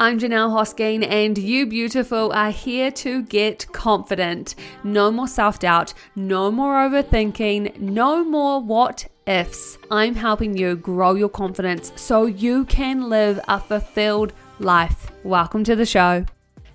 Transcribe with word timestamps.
I'm 0.00 0.20
Janelle 0.20 0.50
Hosking, 0.50 1.04
and 1.04 1.36
you 1.36 1.66
beautiful 1.66 2.30
are 2.30 2.52
here 2.52 2.92
to 2.92 3.24
get 3.24 3.66
confident. 3.72 4.54
No 4.84 5.10
more 5.10 5.26
self 5.26 5.58
doubt, 5.58 5.92
no 6.14 6.52
more 6.52 6.74
overthinking, 6.74 7.80
no 7.80 8.22
more 8.22 8.60
what 8.60 9.08
ifs. 9.26 9.76
I'm 9.90 10.14
helping 10.14 10.56
you 10.56 10.76
grow 10.76 11.14
your 11.14 11.28
confidence 11.28 11.90
so 11.96 12.26
you 12.26 12.64
can 12.66 13.08
live 13.08 13.40
a 13.48 13.58
fulfilled 13.58 14.32
life. 14.60 15.10
Welcome 15.24 15.64
to 15.64 15.74
the 15.74 15.84
show. 15.84 16.26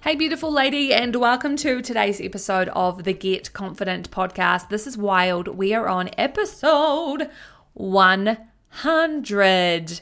Hey, 0.01 0.15
beautiful 0.15 0.51
lady, 0.51 0.93
and 0.93 1.15
welcome 1.15 1.55
to 1.55 1.81
today's 1.81 2.19
episode 2.19 2.67
of 2.73 3.05
the 3.05 3.13
Get 3.13 3.53
Confident 3.53 4.11
podcast. 4.11 4.67
This 4.67 4.85
is 4.85 4.97
wild. 4.97 5.47
We 5.47 5.73
are 5.73 5.87
on 5.87 6.09
episode 6.17 7.29
100. 7.75 10.01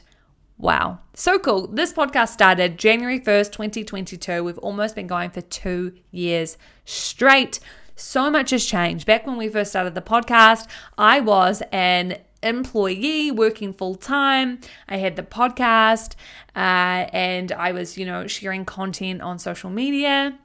Wow. 0.62 1.00
So 1.14 1.40
cool. 1.40 1.66
This 1.66 1.92
podcast 1.92 2.28
started 2.28 2.78
January 2.78 3.18
1st, 3.18 3.50
2022. 3.50 4.44
We've 4.44 4.58
almost 4.58 4.94
been 4.94 5.08
going 5.08 5.30
for 5.30 5.40
two 5.40 5.92
years 6.12 6.56
straight. 6.84 7.58
So 7.96 8.30
much 8.30 8.50
has 8.50 8.64
changed. 8.64 9.04
Back 9.04 9.26
when 9.26 9.36
we 9.36 9.48
first 9.48 9.72
started 9.72 9.96
the 9.96 10.00
podcast, 10.00 10.68
I 10.96 11.18
was 11.18 11.64
an 11.72 12.18
employee 12.44 13.32
working 13.32 13.72
full 13.72 13.96
time. 13.96 14.60
I 14.88 14.98
had 14.98 15.16
the 15.16 15.24
podcast 15.24 16.14
uh, 16.54 17.10
and 17.12 17.50
I 17.50 17.72
was, 17.72 17.98
you 17.98 18.06
know, 18.06 18.28
sharing 18.28 18.64
content 18.64 19.20
on 19.20 19.40
social 19.40 19.68
media. 19.68 20.38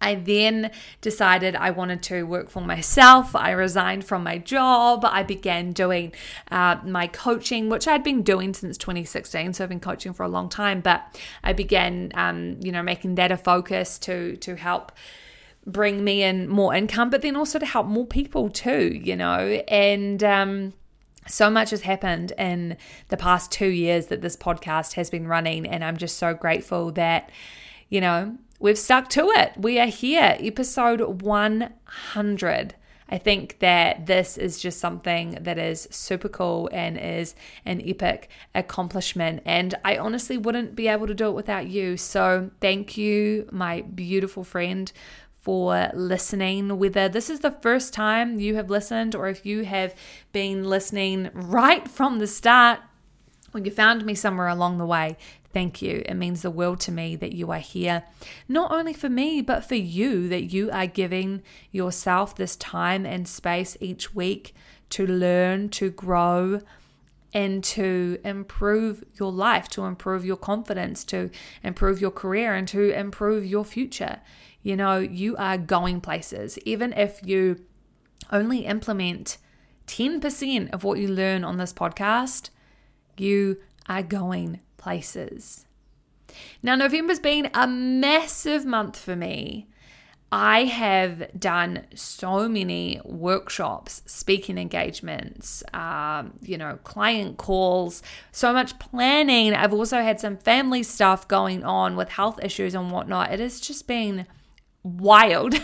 I 0.00 0.14
then 0.14 0.70
decided 1.00 1.56
I 1.56 1.70
wanted 1.70 2.02
to 2.04 2.22
work 2.24 2.50
for 2.50 2.60
myself. 2.60 3.34
I 3.34 3.50
resigned 3.50 4.04
from 4.04 4.22
my 4.22 4.38
job. 4.38 5.04
I 5.04 5.22
began 5.22 5.72
doing 5.72 6.12
uh, 6.50 6.76
my 6.84 7.06
coaching, 7.06 7.68
which 7.68 7.88
I'd 7.88 8.04
been 8.04 8.22
doing 8.22 8.54
since 8.54 8.78
2016. 8.78 9.54
So 9.54 9.64
I've 9.64 9.70
been 9.70 9.80
coaching 9.80 10.12
for 10.12 10.22
a 10.22 10.28
long 10.28 10.48
time, 10.48 10.80
but 10.80 11.04
I 11.42 11.52
began, 11.52 12.12
um, 12.14 12.58
you 12.60 12.72
know, 12.72 12.82
making 12.82 13.16
that 13.16 13.32
a 13.32 13.36
focus 13.36 13.98
to 14.00 14.36
to 14.36 14.56
help 14.56 14.92
bring 15.66 16.02
me 16.02 16.22
in 16.22 16.48
more 16.48 16.74
income, 16.74 17.10
but 17.10 17.22
then 17.22 17.36
also 17.36 17.58
to 17.58 17.66
help 17.66 17.86
more 17.86 18.06
people 18.06 18.48
too, 18.50 18.98
you 19.02 19.16
know, 19.16 19.62
and. 19.68 20.22
Um, 20.22 20.72
so 21.30 21.50
much 21.50 21.70
has 21.70 21.82
happened 21.82 22.32
in 22.38 22.78
the 23.08 23.16
past 23.18 23.52
two 23.52 23.68
years 23.68 24.06
that 24.06 24.22
this 24.22 24.34
podcast 24.34 24.94
has 24.94 25.10
been 25.10 25.28
running, 25.28 25.66
and 25.66 25.84
I'm 25.84 25.98
just 25.98 26.16
so 26.16 26.32
grateful 26.32 26.90
that, 26.92 27.30
you 27.90 28.00
know, 28.00 28.38
we've 28.58 28.78
stuck 28.78 29.08
to 29.10 29.30
it. 29.30 29.52
We 29.56 29.78
are 29.78 29.86
here, 29.86 30.36
episode 30.40 31.22
100. 31.22 32.74
I 33.10 33.16
think 33.16 33.60
that 33.60 34.06
this 34.06 34.36
is 34.36 34.60
just 34.60 34.80
something 34.80 35.38
that 35.40 35.58
is 35.58 35.88
super 35.90 36.28
cool 36.28 36.68
and 36.72 36.98
is 36.98 37.34
an 37.64 37.80
epic 37.84 38.28
accomplishment. 38.54 39.42
And 39.46 39.74
I 39.84 39.96
honestly 39.96 40.36
wouldn't 40.36 40.74
be 40.74 40.88
able 40.88 41.06
to 41.06 41.14
do 41.14 41.28
it 41.28 41.34
without 41.34 41.68
you. 41.68 41.96
So 41.96 42.50
thank 42.60 42.98
you, 42.98 43.48
my 43.50 43.80
beautiful 43.80 44.44
friend, 44.44 44.92
for 45.40 45.90
listening. 45.94 46.78
Whether 46.78 47.08
this 47.08 47.30
is 47.30 47.40
the 47.40 47.52
first 47.52 47.94
time 47.94 48.40
you 48.40 48.56
have 48.56 48.68
listened 48.68 49.14
or 49.14 49.28
if 49.28 49.46
you 49.46 49.64
have 49.64 49.94
been 50.32 50.64
listening 50.64 51.30
right 51.32 51.88
from 51.88 52.18
the 52.18 52.26
start, 52.26 52.80
when 53.52 53.64
you 53.64 53.70
found 53.70 54.04
me 54.04 54.14
somewhere 54.14 54.48
along 54.48 54.76
the 54.76 54.84
way, 54.84 55.16
Thank 55.58 55.82
you. 55.82 56.04
It 56.06 56.14
means 56.14 56.42
the 56.42 56.52
world 56.52 56.78
to 56.82 56.92
me 56.92 57.16
that 57.16 57.32
you 57.32 57.50
are 57.50 57.58
here, 57.58 58.04
not 58.46 58.70
only 58.70 58.92
for 58.92 59.08
me, 59.08 59.42
but 59.42 59.64
for 59.64 59.74
you, 59.74 60.28
that 60.28 60.52
you 60.52 60.70
are 60.70 60.86
giving 60.86 61.42
yourself 61.72 62.36
this 62.36 62.54
time 62.54 63.04
and 63.04 63.26
space 63.26 63.76
each 63.80 64.14
week 64.14 64.54
to 64.90 65.04
learn, 65.04 65.68
to 65.70 65.90
grow, 65.90 66.60
and 67.34 67.64
to 67.64 68.20
improve 68.22 69.02
your 69.14 69.32
life, 69.32 69.68
to 69.70 69.82
improve 69.82 70.24
your 70.24 70.36
confidence, 70.36 71.02
to 71.06 71.28
improve 71.64 72.00
your 72.00 72.12
career, 72.12 72.54
and 72.54 72.68
to 72.68 72.96
improve 72.96 73.44
your 73.44 73.64
future. 73.64 74.20
You 74.62 74.76
know, 74.76 74.98
you 74.98 75.36
are 75.38 75.58
going 75.58 76.00
places. 76.00 76.56
Even 76.64 76.92
if 76.92 77.18
you 77.24 77.64
only 78.30 78.60
implement 78.60 79.38
10% 79.88 80.72
of 80.72 80.84
what 80.84 81.00
you 81.00 81.08
learn 81.08 81.42
on 81.42 81.56
this 81.56 81.72
podcast, 81.72 82.50
you 83.16 83.56
are 83.88 84.04
going 84.04 84.60
places. 84.78 85.66
Now, 86.62 86.74
November's 86.74 87.20
been 87.20 87.50
a 87.54 87.66
massive 87.66 88.64
month 88.64 88.96
for 88.98 89.16
me. 89.16 89.68
I 90.30 90.64
have 90.64 91.40
done 91.40 91.86
so 91.94 92.48
many 92.50 93.00
workshops, 93.02 94.02
speaking 94.04 94.58
engagements, 94.58 95.62
um, 95.72 96.34
you 96.42 96.58
know, 96.58 96.78
client 96.84 97.38
calls, 97.38 98.02
so 98.30 98.52
much 98.52 98.78
planning. 98.78 99.54
I've 99.54 99.72
also 99.72 100.02
had 100.02 100.20
some 100.20 100.36
family 100.36 100.82
stuff 100.82 101.26
going 101.28 101.64
on 101.64 101.96
with 101.96 102.10
health 102.10 102.44
issues 102.44 102.74
and 102.74 102.90
whatnot. 102.90 103.32
It 103.32 103.40
has 103.40 103.58
just 103.58 103.86
been 103.86 104.26
wild. 104.82 105.54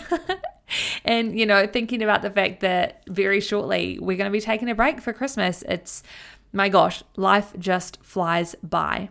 and, 1.05 1.37
you 1.39 1.45
know, 1.45 1.67
thinking 1.67 2.01
about 2.01 2.23
the 2.23 2.31
fact 2.31 2.61
that 2.61 3.03
very 3.07 3.41
shortly 3.41 3.99
we're 3.99 4.17
going 4.17 4.31
to 4.31 4.35
be 4.35 4.41
taking 4.41 4.69
a 4.71 4.75
break 4.75 4.99
for 4.99 5.13
Christmas, 5.13 5.63
it's 5.69 6.01
my 6.55 6.69
gosh, 6.69 7.03
life 7.15 7.53
just 7.59 7.99
flies 8.01 8.55
by. 8.63 9.09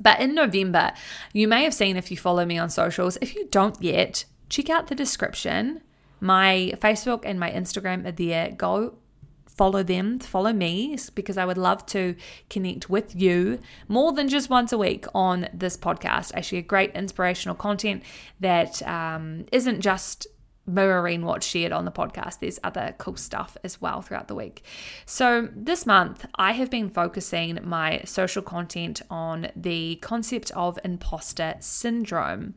But 0.00 0.20
in 0.20 0.34
November, 0.34 0.92
you 1.32 1.48
may 1.48 1.64
have 1.64 1.72
seen 1.72 1.96
if 1.96 2.10
you 2.10 2.16
follow 2.16 2.44
me 2.44 2.58
on 2.58 2.68
socials. 2.68 3.16
If 3.22 3.34
you 3.34 3.46
don't 3.50 3.80
yet, 3.80 4.24
check 4.48 4.68
out 4.68 4.88
the 4.88 4.94
description. 4.94 5.80
My 6.20 6.74
Facebook 6.76 7.22
and 7.24 7.40
my 7.40 7.50
Instagram 7.50 8.06
are 8.06 8.12
there. 8.12 8.50
Go 8.50 8.98
follow 9.46 9.82
them, 9.82 10.18
follow 10.18 10.52
me, 10.52 10.98
because 11.14 11.38
I 11.38 11.46
would 11.46 11.56
love 11.56 11.86
to 11.86 12.14
connect 12.50 12.90
with 12.90 13.14
you 13.16 13.58
more 13.88 14.12
than 14.12 14.28
just 14.28 14.50
once 14.50 14.72
a 14.72 14.78
week 14.78 15.06
on 15.14 15.48
this 15.54 15.78
podcast. 15.78 16.32
I 16.34 16.42
share 16.42 16.60
great 16.60 16.92
inspirational 16.94 17.54
content 17.54 18.02
that 18.40 18.86
um, 18.86 19.46
not 19.52 19.78
just 19.80 20.26
mirroring 20.66 21.24
what's 21.24 21.46
shared 21.46 21.72
on 21.72 21.84
the 21.84 21.92
podcast. 21.92 22.40
There's 22.40 22.58
other 22.64 22.94
cool 22.98 23.16
stuff 23.16 23.56
as 23.64 23.80
well 23.80 24.02
throughout 24.02 24.28
the 24.28 24.34
week. 24.34 24.64
So, 25.04 25.48
this 25.54 25.86
month, 25.86 26.26
I 26.34 26.52
have 26.52 26.70
been 26.70 26.90
focusing 26.90 27.58
my 27.62 28.02
social 28.04 28.42
content 28.42 29.02
on 29.10 29.48
the 29.54 29.96
concept 29.96 30.50
of 30.52 30.78
imposter 30.84 31.54
syndrome. 31.60 32.54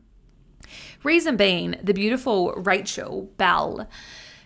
Reason 1.02 1.36
being, 1.36 1.76
the 1.82 1.94
beautiful 1.94 2.52
Rachel 2.52 3.30
Bell 3.36 3.88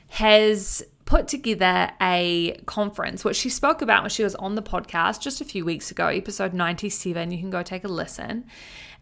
has 0.08 0.82
put 1.04 1.28
together 1.28 1.90
a 2.00 2.56
conference, 2.66 3.24
which 3.24 3.36
she 3.36 3.48
spoke 3.48 3.82
about 3.82 4.02
when 4.02 4.10
she 4.10 4.24
was 4.24 4.34
on 4.36 4.54
the 4.54 4.62
podcast 4.62 5.20
just 5.20 5.40
a 5.40 5.44
few 5.44 5.64
weeks 5.64 5.90
ago, 5.90 6.06
episode 6.06 6.54
97. 6.54 7.30
You 7.30 7.38
can 7.38 7.50
go 7.50 7.62
take 7.62 7.84
a 7.84 7.88
listen. 7.88 8.46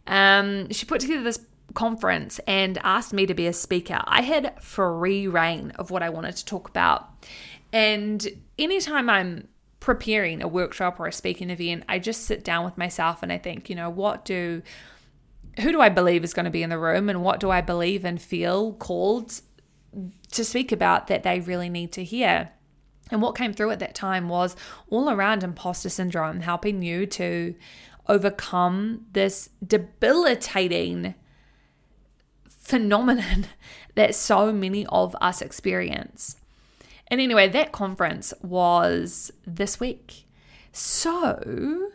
Um, 0.07 0.71
she 0.71 0.85
put 0.85 1.01
together 1.01 1.23
this 1.23 1.39
conference 1.75 2.41
and 2.47 2.79
asked 2.83 3.13
me 3.13 3.27
to 3.27 3.35
be 3.35 3.47
a 3.47 3.53
speaker, 3.53 4.01
I 4.05 4.23
had 4.23 4.63
free 4.63 5.27
reign 5.27 5.73
of 5.73 5.91
what 5.91 6.03
I 6.03 6.11
wanted 6.11 6.37
to 6.37 6.45
talk 6.45 6.69
about. 6.69 7.09
And 7.73 8.27
anytime 8.59 9.09
I'm 9.09 9.49
preparing 9.81 10.43
a 10.43 10.49
workshop 10.49 11.01
or 11.01 11.07
a 11.07 11.13
speaking 11.13 11.51
event, 11.51 11.85
I 11.89 11.99
just 11.99 12.23
sit 12.23 12.45
down 12.45 12.65
with 12.65 12.79
myself 12.79 13.23
and 13.23 13.33
I 13.33 13.39
think, 13.39 13.69
you 13.69 13.77
know, 13.77 13.91
what 13.91 14.25
do 14.25 14.63
who 15.61 15.71
do 15.71 15.81
I 15.81 15.91
believe 15.91 16.25
is 16.25 16.33
going 16.33 16.45
to 16.45 16.51
be 16.51 16.63
in 16.63 16.71
the 16.71 16.79
room 16.79 17.09
and 17.11 17.23
what 17.23 17.41
do 17.41 17.51
I 17.51 17.61
believe 17.61 18.05
and 18.05 18.21
feel 18.21 18.73
called 18.75 19.41
to 20.31 20.45
speak 20.45 20.73
about 20.73 21.09
that 21.09 21.25
they 21.25 21.41
really 21.41 21.69
need 21.69 21.93
to 21.93 22.05
hear? 22.05 22.51
And 23.11 23.21
what 23.21 23.37
came 23.37 23.53
through 23.53 23.71
at 23.73 23.81
that 23.81 23.95
time 23.95 24.31
was 24.31 24.57
all 24.89 25.11
around 25.11 25.45
imposter 25.45 25.91
syndrome, 25.91 26.41
helping 26.41 26.83
you 26.83 27.05
to 27.07 27.55
overcome 28.09 29.05
this 29.13 29.51
debilitating 29.67 31.15
phenomenon 32.63 33.47
that 33.95 34.15
so 34.15 34.53
many 34.53 34.87
of 34.87 35.15
us 35.21 35.43
experience. 35.43 36.37
And 37.09 37.21
anyway, 37.21 37.49
that 37.49 37.73
conference 37.73 38.33
was 38.41 39.31
this 39.47 39.79
week. 39.79 40.25
So 40.73 41.91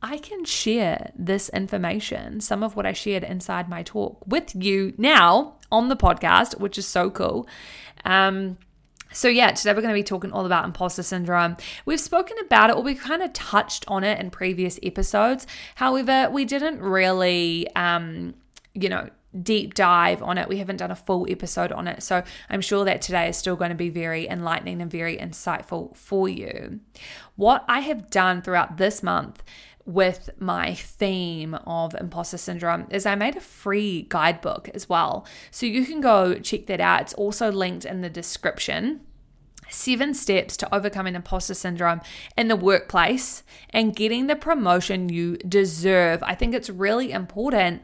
I 0.00 0.18
can 0.18 0.44
share 0.44 1.10
this 1.16 1.48
information, 1.48 2.40
some 2.40 2.62
of 2.62 2.76
what 2.76 2.86
I 2.86 2.92
shared 2.92 3.24
inside 3.24 3.68
my 3.68 3.82
talk, 3.82 4.22
with 4.26 4.54
you 4.54 4.94
now 4.96 5.56
on 5.72 5.88
the 5.88 5.96
podcast, 5.96 6.60
which 6.60 6.78
is 6.78 6.86
so 6.86 7.10
cool. 7.10 7.48
Um, 8.04 8.58
so, 9.12 9.26
yeah, 9.26 9.50
today 9.50 9.72
we're 9.72 9.82
going 9.82 9.92
to 9.92 9.98
be 9.98 10.04
talking 10.04 10.30
all 10.30 10.46
about 10.46 10.64
imposter 10.64 11.02
syndrome. 11.02 11.56
We've 11.84 11.98
spoken 11.98 12.36
about 12.38 12.70
it, 12.70 12.76
or 12.76 12.82
we 12.82 12.94
kind 12.94 13.22
of 13.22 13.32
touched 13.32 13.84
on 13.88 14.04
it 14.04 14.20
in 14.20 14.30
previous 14.30 14.78
episodes. 14.84 15.48
However, 15.74 16.30
we 16.30 16.44
didn't 16.44 16.80
really, 16.80 17.66
um, 17.74 18.34
you 18.72 18.88
know, 18.88 19.10
deep 19.42 19.74
dive 19.74 20.22
on 20.22 20.38
it. 20.38 20.48
We 20.48 20.58
haven't 20.58 20.78
done 20.78 20.90
a 20.90 20.96
full 20.96 21.26
episode 21.30 21.72
on 21.72 21.86
it. 21.86 22.02
So 22.02 22.22
I'm 22.48 22.60
sure 22.60 22.84
that 22.84 23.02
today 23.02 23.28
is 23.28 23.36
still 23.36 23.56
going 23.56 23.70
to 23.70 23.76
be 23.76 23.90
very 23.90 24.28
enlightening 24.28 24.82
and 24.82 24.90
very 24.90 25.16
insightful 25.16 25.96
for 25.96 26.28
you. 26.28 26.80
What 27.36 27.64
I 27.68 27.80
have 27.80 28.10
done 28.10 28.42
throughout 28.42 28.76
this 28.76 29.02
month 29.02 29.42
with 29.86 30.30
my 30.38 30.74
theme 30.74 31.54
of 31.66 31.94
imposter 31.94 32.38
syndrome 32.38 32.86
is 32.90 33.06
I 33.06 33.14
made 33.14 33.36
a 33.36 33.40
free 33.40 34.06
guidebook 34.08 34.68
as 34.74 34.88
well. 34.88 35.26
So 35.50 35.66
you 35.66 35.84
can 35.86 36.00
go 36.00 36.34
check 36.34 36.66
that 36.66 36.80
out. 36.80 37.02
It's 37.02 37.14
also 37.14 37.50
linked 37.50 37.84
in 37.84 38.00
the 38.00 38.10
description. 38.10 39.00
Seven 39.68 40.14
steps 40.14 40.56
to 40.58 40.74
overcoming 40.74 41.14
imposter 41.14 41.54
syndrome 41.54 42.00
in 42.36 42.48
the 42.48 42.56
workplace 42.56 43.44
and 43.70 43.94
getting 43.94 44.26
the 44.26 44.34
promotion 44.34 45.08
you 45.08 45.36
deserve. 45.38 46.22
I 46.24 46.34
think 46.34 46.54
it's 46.54 46.68
really 46.68 47.12
important 47.12 47.82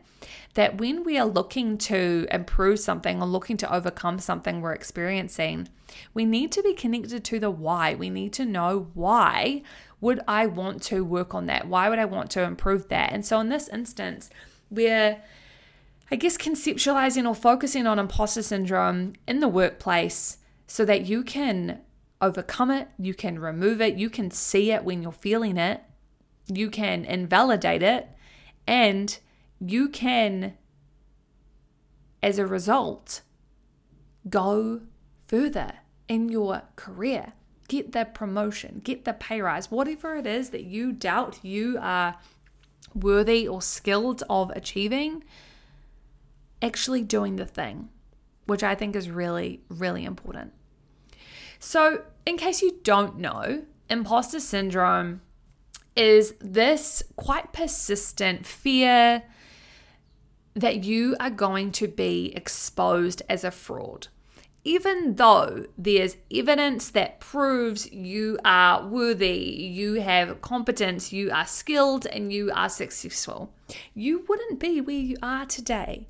that 0.57 0.79
when 0.79 1.05
we 1.05 1.19
are 1.19 1.27
looking 1.27 1.77
to 1.77 2.27
improve 2.31 2.81
something 2.81 3.21
or 3.21 3.27
looking 3.27 3.59
to 3.59 3.73
overcome 3.73 4.19
something 4.19 4.63
we're 4.63 4.73
experiencing, 4.73 5.69
we 6.15 6.25
need 6.25 6.51
to 6.51 6.63
be 6.63 6.73
connected 6.73 7.23
to 7.23 7.39
the 7.39 7.51
why. 7.51 7.95
We 7.95 8.09
need 8.09 8.33
to 8.35 8.47
know 8.47 8.89
why 8.95 9.63
would 10.01 10.21
I 10.27 10.47
want 10.47 10.83
to 10.85 11.05
work 11.05 11.35
on 11.35 11.45
that? 11.47 11.69
Why 11.69 11.91
would 11.91 11.99
I 11.99 12.07
want 12.07 12.31
to 12.33 12.43
improve 12.43 12.89
that? 12.89 13.13
And 13.13 13.25
so 13.25 13.39
in 13.39 13.51
this 13.51 13.69
instance, 13.69 14.31
we're 14.71 15.23
I 16.11 16.17
guess 16.17 16.39
conceptualizing 16.39 17.29
or 17.29 17.35
focusing 17.35 17.87
on 17.87 17.99
imposter 17.99 18.43
syndrome 18.43 19.13
in 19.29 19.41
the 19.41 19.49
workplace 19.49 20.39
so 20.67 20.87
that 20.87 21.05
you 21.05 21.23
can 21.23 21.81
overcome 22.23 22.71
it, 22.71 22.89
you 22.99 23.13
can 23.13 23.39
remove 23.39 23.83
it, 23.83 23.97
you 23.97 24.09
can 24.09 24.31
see 24.31 24.73
it 24.73 24.85
when 24.85 25.03
you're 25.03 25.13
feeling 25.13 25.59
it, 25.59 25.83
you 26.47 26.71
can 26.71 27.05
invalidate 27.05 27.83
it, 27.83 28.09
and 28.67 29.19
you 29.61 29.89
can, 29.89 30.55
as 32.23 32.39
a 32.39 32.47
result, 32.47 33.23
go 34.29 34.83
further 35.27 35.73
in 36.09 36.29
your 36.29 36.63
career. 36.77 37.33
Get 37.69 37.93
the 37.93 38.05
promotion, 38.05 38.81
get 38.85 39.05
the 39.05 39.13
pay 39.13 39.41
rise, 39.41 39.71
whatever 39.71 40.15
it 40.15 40.27
is 40.27 40.51
that 40.51 40.65
you 40.65 40.93
doubt 40.93 41.45
you 41.45 41.79
are 41.81 42.17
worthy 42.95 43.47
or 43.49 43.61
skilled 43.61 44.23
of 44.31 44.51
achieving, 44.51 45.25
actually 46.63 47.03
doing 47.03 47.37
the 47.37 47.47
thing, 47.47 47.89
which 48.47 48.63
I 48.63 48.77
think 48.77 48.95
is 48.95 49.11
really, 49.11 49.63
really 49.69 50.05
important. 50.05 50.53
So, 51.59 52.03
in 52.25 52.37
case 52.37 52.63
you 52.63 52.79
don't 52.85 53.19
know, 53.19 53.65
imposter 53.91 54.39
syndrome 54.39 55.23
is 55.97 56.35
this 56.41 57.03
quite 57.17 57.53
persistent 57.53 58.47
fear 58.47 59.23
that 60.57 60.83
you 60.83 61.15
are 61.21 61.31
going 61.31 61.71
to 61.71 61.87
be 61.87 62.33
exposed 62.35 63.23
as 63.29 63.45
a 63.45 63.51
fraud. 63.51 64.09
Even 64.65 65.15
though 65.15 65.67
there's 65.79 66.17
evidence 66.33 66.91
that 66.91 67.21
proves 67.21 67.93
you 67.93 68.37
are 68.45 68.85
worthy, 68.85 69.39
you 69.39 70.01
have 70.01 70.41
competence, 70.41 71.13
you 71.13 71.31
are 71.31 71.47
skilled, 71.47 72.07
and 72.07 72.33
you 72.33 72.51
are 72.53 72.69
successful, 72.69 73.53
you 73.95 74.25
wouldn't 74.29 74.59
be 74.59 74.81
where 74.81 74.97
you 74.97 75.17
are 75.23 75.47
today 75.47 76.09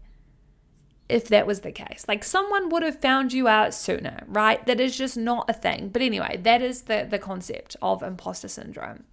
if 1.08 1.28
that 1.28 1.46
was 1.46 1.60
the 1.60 1.72
case. 1.72 2.04
Like 2.08 2.24
someone 2.24 2.68
would 2.70 2.82
have 2.82 3.00
found 3.00 3.32
you 3.32 3.46
out 3.46 3.74
sooner, 3.74 4.24
right? 4.26 4.64
That 4.66 4.80
is 4.80 4.96
just 4.96 5.16
not 5.16 5.48
a 5.48 5.52
thing. 5.52 5.88
But 5.88 6.02
anyway, 6.02 6.38
that 6.42 6.62
is 6.62 6.82
the, 6.82 7.06
the 7.08 7.18
concept 7.18 7.76
of 7.80 8.02
imposter 8.02 8.48
syndrome. 8.48 9.04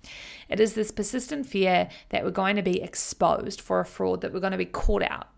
It 0.50 0.60
is 0.60 0.74
this 0.74 0.92
persistent 0.92 1.46
fear 1.46 1.90
that 2.10 2.24
we're 2.24 2.32
going 2.32 2.56
to 2.56 2.62
be 2.62 2.82
exposed 2.82 3.62
for 3.62 3.80
a 3.80 3.86
fraud, 3.86 4.22
that 4.22 4.34
we're 4.34 4.40
going 4.40 4.52
to 4.52 4.58
be 4.58 4.66
caught 4.66 5.04
out. 5.04 5.30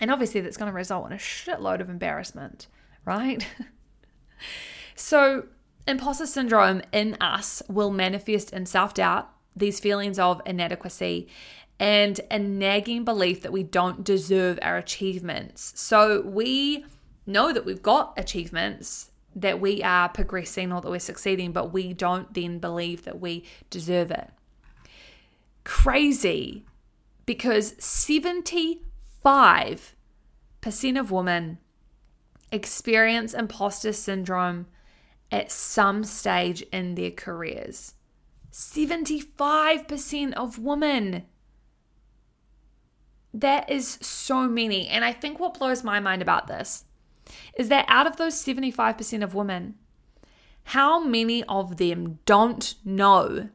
And 0.00 0.10
obviously, 0.10 0.40
that's 0.40 0.56
going 0.56 0.70
to 0.70 0.76
result 0.76 1.06
in 1.06 1.12
a 1.12 1.16
shitload 1.16 1.80
of 1.80 1.88
embarrassment, 1.88 2.66
right? 3.04 3.46
so, 4.94 5.46
imposter 5.86 6.26
syndrome 6.26 6.82
in 6.92 7.16
us 7.20 7.62
will 7.68 7.90
manifest 7.90 8.52
in 8.52 8.66
self 8.66 8.92
doubt, 8.92 9.30
these 9.54 9.80
feelings 9.80 10.18
of 10.18 10.42
inadequacy, 10.44 11.28
and 11.78 12.20
a 12.30 12.38
nagging 12.38 13.04
belief 13.04 13.42
that 13.42 13.52
we 13.52 13.62
don't 13.62 14.02
deserve 14.02 14.58
our 14.62 14.76
achievements. 14.76 15.72
So 15.76 16.22
we 16.22 16.86
know 17.26 17.52
that 17.52 17.66
we've 17.66 17.82
got 17.82 18.14
achievements, 18.16 19.10
that 19.34 19.60
we 19.60 19.82
are 19.82 20.08
progressing 20.08 20.72
or 20.72 20.80
that 20.80 20.90
we're 20.90 20.98
succeeding, 20.98 21.52
but 21.52 21.72
we 21.72 21.92
don't 21.92 22.32
then 22.32 22.58
believe 22.58 23.04
that 23.04 23.20
we 23.20 23.44
deserve 23.68 24.10
it. 24.10 24.30
Crazy 25.64 26.64
because 27.26 27.72
75% 27.74 28.80
of 30.98 31.10
women 31.10 31.58
experience 32.52 33.34
imposter 33.34 33.92
syndrome 33.92 34.66
at 35.32 35.50
some 35.50 36.04
stage 36.04 36.62
in 36.72 36.94
their 36.94 37.10
careers. 37.10 37.94
75% 38.52 40.32
of 40.34 40.58
women 40.58 41.26
that 43.36 43.70
is 43.70 43.98
so 44.00 44.48
many. 44.48 44.88
And 44.88 45.04
I 45.04 45.12
think 45.12 45.38
what 45.38 45.58
blows 45.58 45.84
my 45.84 46.00
mind 46.00 46.22
about 46.22 46.46
this 46.46 46.84
is 47.56 47.68
that 47.68 47.84
out 47.88 48.06
of 48.06 48.16
those 48.16 48.34
75% 48.34 49.22
of 49.22 49.34
women, 49.34 49.74
how 50.64 51.02
many 51.02 51.44
of 51.44 51.76
them 51.76 52.18
don't 52.24 52.74
know 52.84 53.50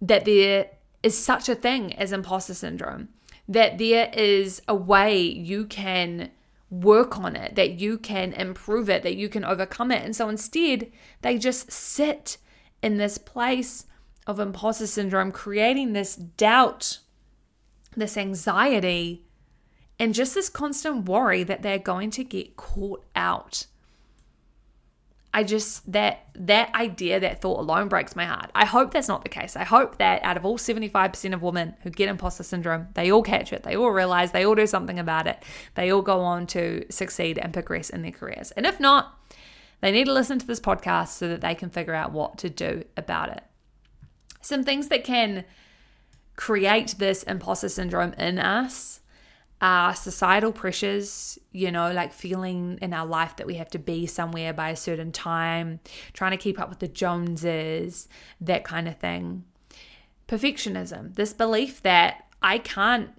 that 0.00 0.24
there 0.24 0.70
is 1.02 1.16
such 1.16 1.48
a 1.48 1.54
thing 1.54 1.92
as 1.94 2.12
imposter 2.12 2.54
syndrome? 2.54 3.08
That 3.48 3.78
there 3.78 4.10
is 4.14 4.62
a 4.68 4.74
way 4.74 5.20
you 5.20 5.66
can 5.66 6.30
work 6.70 7.18
on 7.18 7.36
it, 7.36 7.56
that 7.56 7.80
you 7.80 7.98
can 7.98 8.32
improve 8.32 8.88
it, 8.88 9.02
that 9.02 9.16
you 9.16 9.28
can 9.28 9.44
overcome 9.44 9.90
it. 9.90 10.02
And 10.02 10.14
so 10.14 10.28
instead, 10.28 10.90
they 11.22 11.38
just 11.38 11.70
sit 11.70 12.38
in 12.82 12.98
this 12.98 13.18
place 13.18 13.86
of 14.26 14.40
imposter 14.40 14.86
syndrome, 14.86 15.32
creating 15.32 15.92
this 15.92 16.16
doubt 16.16 17.00
this 17.96 18.16
anxiety, 18.16 19.24
and 19.98 20.14
just 20.14 20.34
this 20.34 20.48
constant 20.48 21.08
worry 21.08 21.42
that 21.44 21.62
they're 21.62 21.78
going 21.78 22.10
to 22.12 22.24
get 22.24 22.56
caught 22.56 23.04
out. 23.14 23.66
I 25.32 25.42
just 25.42 25.90
that 25.90 26.26
that 26.36 26.72
idea, 26.76 27.18
that 27.18 27.42
thought 27.42 27.58
alone 27.58 27.88
breaks 27.88 28.14
my 28.14 28.24
heart. 28.24 28.52
I 28.54 28.64
hope 28.64 28.92
that's 28.92 29.08
not 29.08 29.24
the 29.24 29.28
case. 29.28 29.56
I 29.56 29.64
hope 29.64 29.98
that 29.98 30.22
out 30.22 30.36
of 30.36 30.44
all 30.44 30.58
75% 30.58 31.34
of 31.34 31.42
women 31.42 31.74
who 31.82 31.90
get 31.90 32.08
imposter 32.08 32.44
syndrome, 32.44 32.86
they 32.94 33.10
all 33.10 33.22
catch 33.22 33.52
it. 33.52 33.64
They 33.64 33.76
all 33.76 33.90
realize 33.90 34.30
they 34.30 34.46
all 34.46 34.54
do 34.54 34.68
something 34.68 34.98
about 34.98 35.26
it. 35.26 35.42
They 35.74 35.90
all 35.90 36.02
go 36.02 36.20
on 36.20 36.46
to 36.48 36.84
succeed 36.88 37.36
and 37.38 37.52
progress 37.52 37.90
in 37.90 38.02
their 38.02 38.12
careers. 38.12 38.52
And 38.52 38.64
if 38.64 38.78
not, 38.78 39.18
they 39.80 39.90
need 39.90 40.04
to 40.04 40.12
listen 40.12 40.38
to 40.38 40.46
this 40.46 40.60
podcast 40.60 41.08
so 41.08 41.26
that 41.26 41.40
they 41.40 41.56
can 41.56 41.68
figure 41.68 41.94
out 41.94 42.12
what 42.12 42.38
to 42.38 42.48
do 42.48 42.84
about 42.96 43.30
it. 43.30 43.42
Some 44.40 44.62
things 44.62 44.86
that 44.88 45.02
can 45.02 45.44
create 46.36 46.96
this 46.98 47.22
imposter 47.24 47.68
syndrome 47.68 48.12
in 48.14 48.38
us 48.38 49.00
are 49.60 49.94
societal 49.94 50.52
pressures, 50.52 51.38
you 51.52 51.70
know, 51.70 51.90
like 51.90 52.12
feeling 52.12 52.78
in 52.82 52.92
our 52.92 53.06
life 53.06 53.36
that 53.36 53.46
we 53.46 53.54
have 53.54 53.70
to 53.70 53.78
be 53.78 54.06
somewhere 54.06 54.52
by 54.52 54.70
a 54.70 54.76
certain 54.76 55.12
time, 55.12 55.80
trying 56.12 56.32
to 56.32 56.36
keep 56.36 56.60
up 56.60 56.68
with 56.68 56.80
the 56.80 56.88
Joneses, 56.88 58.08
that 58.40 58.64
kind 58.64 58.88
of 58.88 58.98
thing. 58.98 59.44
Perfectionism, 60.28 61.14
this 61.14 61.32
belief 61.32 61.82
that 61.82 62.26
I 62.42 62.58
can't 62.58 63.10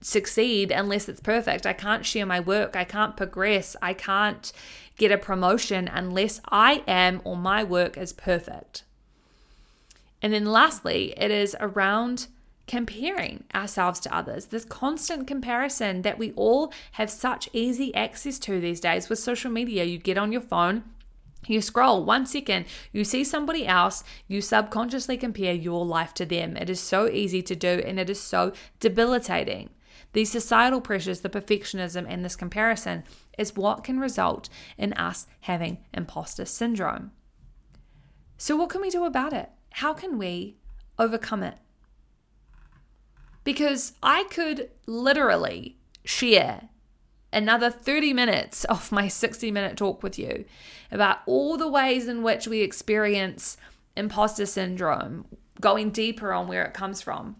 succeed 0.00 0.70
unless 0.70 1.08
it's 1.08 1.20
perfect. 1.20 1.66
I 1.66 1.72
can't 1.72 2.06
share 2.06 2.26
my 2.26 2.40
work. 2.40 2.74
I 2.74 2.84
can't 2.84 3.16
progress. 3.16 3.76
I 3.82 3.92
can't 3.92 4.50
get 4.96 5.12
a 5.12 5.18
promotion 5.18 5.88
unless 5.88 6.40
I 6.48 6.82
am 6.86 7.20
or 7.24 7.36
my 7.36 7.64
work 7.64 7.98
is 7.98 8.12
perfect. 8.12 8.84
And 10.22 10.32
then 10.32 10.46
lastly, 10.46 11.14
it 11.16 11.30
is 11.30 11.56
around 11.60 12.26
comparing 12.66 13.42
ourselves 13.54 13.98
to 14.00 14.14
others. 14.14 14.46
This 14.46 14.64
constant 14.64 15.26
comparison 15.26 16.02
that 16.02 16.18
we 16.18 16.32
all 16.32 16.72
have 16.92 17.10
such 17.10 17.48
easy 17.52 17.92
access 17.94 18.38
to 18.40 18.60
these 18.60 18.80
days 18.80 19.08
with 19.08 19.18
social 19.18 19.50
media. 19.50 19.82
You 19.84 19.98
get 19.98 20.18
on 20.18 20.30
your 20.30 20.40
phone, 20.40 20.84
you 21.48 21.60
scroll 21.62 22.04
one 22.04 22.26
second, 22.26 22.66
you 22.92 23.02
see 23.02 23.24
somebody 23.24 23.66
else, 23.66 24.04
you 24.28 24.40
subconsciously 24.40 25.16
compare 25.16 25.52
your 25.52 25.84
life 25.84 26.14
to 26.14 26.24
them. 26.26 26.56
It 26.56 26.70
is 26.70 26.78
so 26.80 27.08
easy 27.08 27.42
to 27.42 27.56
do 27.56 27.82
and 27.84 27.98
it 27.98 28.08
is 28.08 28.20
so 28.20 28.52
debilitating. 28.78 29.70
These 30.12 30.30
societal 30.30 30.80
pressures, 30.80 31.20
the 31.20 31.28
perfectionism, 31.28 32.06
and 32.08 32.24
this 32.24 32.36
comparison 32.36 33.04
is 33.38 33.56
what 33.56 33.84
can 33.84 33.98
result 34.00 34.48
in 34.76 34.92
us 34.92 35.26
having 35.40 35.78
imposter 35.94 36.44
syndrome. 36.44 37.12
So, 38.36 38.56
what 38.56 38.70
can 38.70 38.80
we 38.80 38.90
do 38.90 39.04
about 39.04 39.32
it? 39.32 39.50
How 39.70 39.94
can 39.94 40.18
we 40.18 40.56
overcome 40.98 41.42
it? 41.42 41.56
Because 43.44 43.94
I 44.02 44.24
could 44.24 44.70
literally 44.86 45.76
share 46.04 46.68
another 47.32 47.70
30 47.70 48.12
minutes 48.12 48.64
of 48.64 48.92
my 48.92 49.08
60 49.08 49.50
minute 49.50 49.76
talk 49.76 50.02
with 50.02 50.18
you 50.18 50.44
about 50.90 51.18
all 51.26 51.56
the 51.56 51.68
ways 51.68 52.08
in 52.08 52.22
which 52.22 52.46
we 52.46 52.60
experience 52.60 53.56
imposter 53.96 54.46
syndrome, 54.46 55.26
going 55.60 55.90
deeper 55.90 56.32
on 56.32 56.48
where 56.48 56.64
it 56.64 56.74
comes 56.74 57.00
from. 57.00 57.36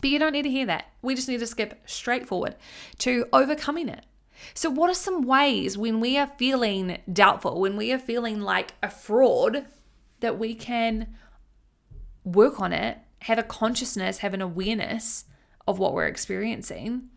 But 0.00 0.10
you 0.10 0.18
don't 0.18 0.32
need 0.32 0.42
to 0.42 0.50
hear 0.50 0.66
that. 0.66 0.86
We 1.02 1.14
just 1.14 1.28
need 1.28 1.40
to 1.40 1.46
skip 1.46 1.80
straight 1.86 2.26
forward 2.26 2.56
to 2.98 3.26
overcoming 3.32 3.88
it. 3.88 4.04
So, 4.52 4.68
what 4.68 4.90
are 4.90 4.94
some 4.94 5.22
ways 5.22 5.78
when 5.78 6.00
we 6.00 6.18
are 6.18 6.30
feeling 6.36 6.98
doubtful, 7.10 7.60
when 7.60 7.76
we 7.76 7.92
are 7.92 7.98
feeling 7.98 8.42
like 8.42 8.74
a 8.82 8.90
fraud, 8.90 9.66
that 10.20 10.38
we 10.38 10.54
can 10.54 11.16
work 12.26 12.60
on 12.60 12.72
it, 12.72 12.98
have 13.22 13.38
a 13.38 13.42
consciousness, 13.42 14.18
have 14.18 14.34
an 14.34 14.42
awareness 14.42 15.24
of 15.66 15.78
what 15.78 15.94
we're 15.94 16.06
experiencing, 16.06 17.08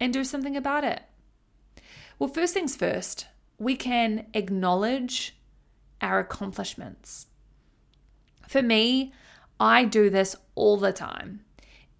and 0.00 0.12
do 0.12 0.24
something 0.24 0.56
about 0.56 0.82
it. 0.82 1.02
Well, 2.18 2.30
first 2.30 2.54
things 2.54 2.74
first, 2.74 3.26
we 3.58 3.76
can 3.76 4.26
acknowledge 4.34 5.36
our 6.00 6.18
accomplishments. 6.18 7.26
For 8.48 8.62
me, 8.62 9.12
I 9.60 9.84
do 9.84 10.10
this 10.10 10.34
all 10.54 10.76
the 10.76 10.92
time. 10.92 11.44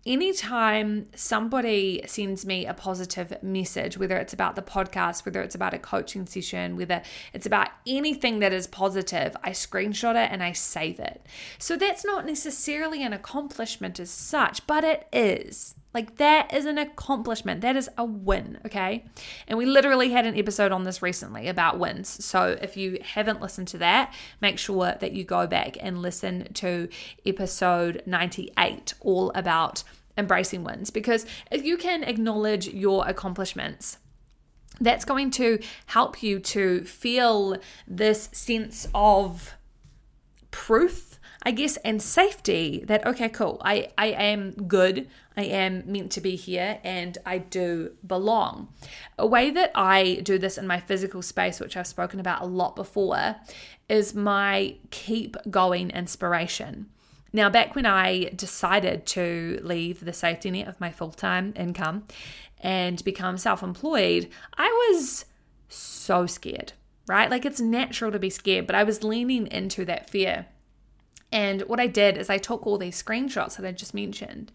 Anytime 0.08 1.06
somebody 1.14 2.02
sends 2.06 2.46
me 2.46 2.64
a 2.64 2.72
positive 2.72 3.40
message, 3.42 3.98
whether 3.98 4.16
it's 4.16 4.32
about 4.32 4.56
the 4.56 4.62
podcast, 4.62 5.26
whether 5.26 5.42
it's 5.42 5.54
about 5.54 5.74
a 5.74 5.78
coaching 5.78 6.26
session, 6.26 6.76
whether 6.76 7.02
it's 7.34 7.44
about 7.44 7.68
anything 7.86 8.38
that 8.38 8.52
is 8.52 8.66
positive, 8.66 9.36
I 9.44 9.50
screenshot 9.50 10.12
it 10.12 10.32
and 10.32 10.42
I 10.42 10.52
save 10.52 10.98
it. 10.98 11.26
So 11.58 11.76
that's 11.76 12.06
not 12.06 12.24
necessarily 12.24 13.04
an 13.04 13.12
accomplishment 13.12 14.00
as 14.00 14.10
such, 14.10 14.66
but 14.66 14.82
it 14.82 15.06
is. 15.12 15.74
Like 15.94 16.16
that 16.16 16.54
is 16.54 16.64
an 16.64 16.78
accomplishment. 16.78 17.60
That 17.60 17.76
is 17.76 17.90
a 17.98 18.04
win, 18.04 18.58
okay? 18.64 19.04
And 19.46 19.58
we 19.58 19.66
literally 19.66 20.10
had 20.10 20.26
an 20.26 20.36
episode 20.36 20.70
on 20.70 20.84
this 20.84 21.02
recently 21.02 21.48
about 21.48 21.78
wins. 21.78 22.24
So 22.24 22.56
if 22.60 22.76
you 22.76 22.98
haven't 23.02 23.40
listened 23.40 23.68
to 23.68 23.78
that, 23.78 24.14
make 24.40 24.58
sure 24.58 24.94
that 25.00 25.12
you 25.12 25.24
go 25.24 25.46
back 25.46 25.76
and 25.80 26.00
listen 26.00 26.52
to 26.54 26.88
episode 27.26 28.02
98 28.06 28.94
all 29.00 29.32
about 29.34 29.82
embracing 30.18 30.64
wins 30.64 30.90
because 30.90 31.25
if 31.50 31.64
you 31.64 31.78
can 31.78 32.02
acknowledge 32.02 32.68
your 32.68 33.08
accomplishments, 33.08 33.98
that's 34.80 35.04
going 35.04 35.30
to 35.32 35.60
help 35.87 36.22
you 36.22 36.38
to 36.38 36.84
feel 36.84 37.56
this 37.87 38.28
sense 38.32 38.87
of 38.94 39.54
proof, 40.50 41.18
I 41.42 41.50
guess, 41.50 41.76
and 41.78 42.02
safety 42.02 42.84
that, 42.87 43.06
okay, 43.06 43.28
cool, 43.28 43.60
I, 43.64 43.90
I 43.96 44.08
am 44.08 44.52
good, 44.52 45.08
I 45.37 45.42
am 45.44 45.84
meant 45.87 46.12
to 46.12 46.20
be 46.20 46.37
here, 46.37 46.78
and 46.84 47.16
I 47.25 47.38
do 47.38 47.92
belong. 48.06 48.68
A 49.18 49.26
way 49.26 49.50
that 49.50 49.72
I 49.75 50.20
do 50.22 50.38
this 50.38 50.58
in 50.58 50.66
my 50.66 50.80
physical 50.80 51.22
space, 51.22 51.60
which 51.60 51.76
I've 51.76 51.87
spoken 51.87 52.20
about 52.20 52.42
a 52.42 52.46
lot 52.46 52.76
before, 52.76 53.37
is 53.88 54.14
my 54.14 54.76
keep 54.90 55.37
going 55.50 55.90
inspiration. 55.90 56.87
Now, 57.32 57.50
back 57.50 57.75
when 57.75 57.87
I 57.87 58.30
decided 58.30 59.06
to 59.06 59.61
leave 59.62 60.04
the 60.04 60.12
safety 60.12 60.50
net 60.50 60.68
of 60.68 60.80
my 60.80 60.90
full 60.90 61.11
time 61.11 61.52
income 61.56 62.04
and 62.61 63.02
become 63.04 63.38
self 63.38 63.62
employed, 63.62 64.28
I 64.56 64.68
was 64.90 65.25
so 65.68 66.26
scared, 66.26 66.73
right? 67.06 67.30
Like 67.30 67.44
it's 67.44 67.61
natural 67.61 68.12
to 68.12 68.18
be 68.18 68.30
scared, 68.30 68.66
but 68.66 68.76
I 68.76 68.85
was 68.85 69.04
leaning 69.04 69.47
into 69.49 69.85
that 69.85 70.08
fear. 70.08 70.47
And 71.30 71.62
what 71.62 71.80
I 71.80 71.87
did 71.87 72.16
is 72.16 72.30
I 72.30 72.38
took 72.38 72.66
all 72.66 72.78
these 72.78 73.02
screenshots 73.02 73.56
that 73.56 73.66
I 73.66 73.73
just 73.73 73.92
mentioned 73.92 74.50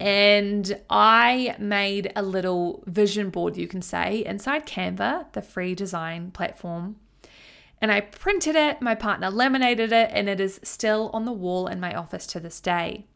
and 0.00 0.80
I 0.88 1.56
made 1.58 2.12
a 2.14 2.22
little 2.22 2.84
vision 2.86 3.30
board, 3.30 3.56
you 3.56 3.66
can 3.66 3.82
say, 3.82 4.24
inside 4.24 4.66
Canva, 4.66 5.32
the 5.32 5.42
free 5.42 5.74
design 5.74 6.30
platform 6.30 6.96
and 7.80 7.92
I 7.92 8.00
printed 8.00 8.56
it, 8.56 8.82
my 8.82 8.94
partner 8.94 9.30
laminated 9.30 9.92
it, 9.92 10.10
and 10.12 10.28
it 10.28 10.40
is 10.40 10.60
still 10.62 11.10
on 11.12 11.24
the 11.24 11.32
wall 11.32 11.66
in 11.66 11.80
my 11.80 11.94
office 11.94 12.26
to 12.28 12.40
this 12.40 12.60
day. 12.60 13.06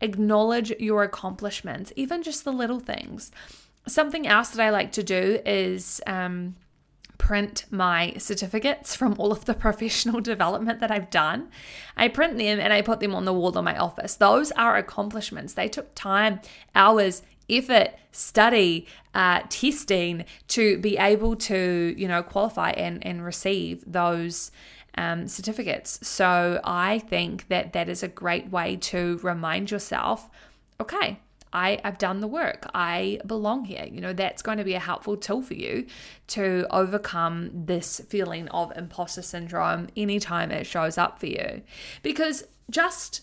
Acknowledge 0.00 0.70
your 0.78 1.02
accomplishments, 1.02 1.92
even 1.96 2.22
just 2.22 2.44
the 2.44 2.52
little 2.52 2.80
things. 2.80 3.30
Something 3.86 4.26
else 4.26 4.50
that 4.50 4.62
I 4.62 4.70
like 4.70 4.92
to 4.92 5.02
do 5.02 5.40
is 5.46 6.02
um, 6.06 6.56
print 7.18 7.64
my 7.70 8.14
certificates 8.18 8.94
from 8.94 9.14
all 9.18 9.32
of 9.32 9.46
the 9.46 9.54
professional 9.66 10.20
development 10.20 10.80
that 10.80 10.90
I've 10.90 11.10
done. 11.10 11.48
I 11.96 12.08
print 12.08 12.36
them 12.36 12.60
and 12.60 12.72
I 12.72 12.82
put 12.82 13.00
them 13.00 13.14
on 13.14 13.24
the 13.24 13.32
wall 13.32 13.56
in 13.56 13.64
my 13.64 13.76
office. 13.76 14.14
Those 14.14 14.52
are 14.52 14.76
accomplishments. 14.76 15.54
They 15.54 15.68
took 15.68 15.94
time, 15.94 16.40
hours, 16.74 17.22
effort, 17.48 17.90
study, 18.12 18.86
uh, 19.14 19.42
testing 19.48 20.24
to 20.48 20.78
be 20.78 20.96
able 20.96 21.36
to, 21.36 21.94
you 21.96 22.08
know, 22.08 22.22
qualify 22.22 22.70
and, 22.70 23.04
and 23.06 23.24
receive 23.24 23.84
those 23.86 24.50
um, 24.96 25.28
certificates. 25.28 26.06
So 26.06 26.60
I 26.64 26.98
think 26.98 27.48
that 27.48 27.72
that 27.72 27.88
is 27.88 28.02
a 28.02 28.08
great 28.08 28.50
way 28.50 28.76
to 28.76 29.18
remind 29.22 29.70
yourself, 29.70 30.28
okay, 30.80 31.20
I, 31.52 31.80
have 31.84 31.98
done 31.98 32.20
the 32.20 32.26
work. 32.26 32.68
I 32.74 33.20
belong 33.26 33.64
here. 33.64 33.86
You 33.90 34.00
know, 34.00 34.12
that's 34.12 34.42
going 34.42 34.58
to 34.58 34.64
be 34.64 34.74
a 34.74 34.78
helpful 34.80 35.16
tool 35.16 35.42
for 35.42 35.54
you 35.54 35.86
to 36.28 36.66
overcome 36.70 37.50
this 37.52 38.00
feeling 38.08 38.48
of 38.48 38.76
imposter 38.76 39.22
syndrome 39.22 39.88
anytime 39.96 40.50
it 40.50 40.66
shows 40.66 40.98
up 40.98 41.18
for 41.18 41.26
you. 41.26 41.62
Because 42.02 42.44
just 42.68 43.22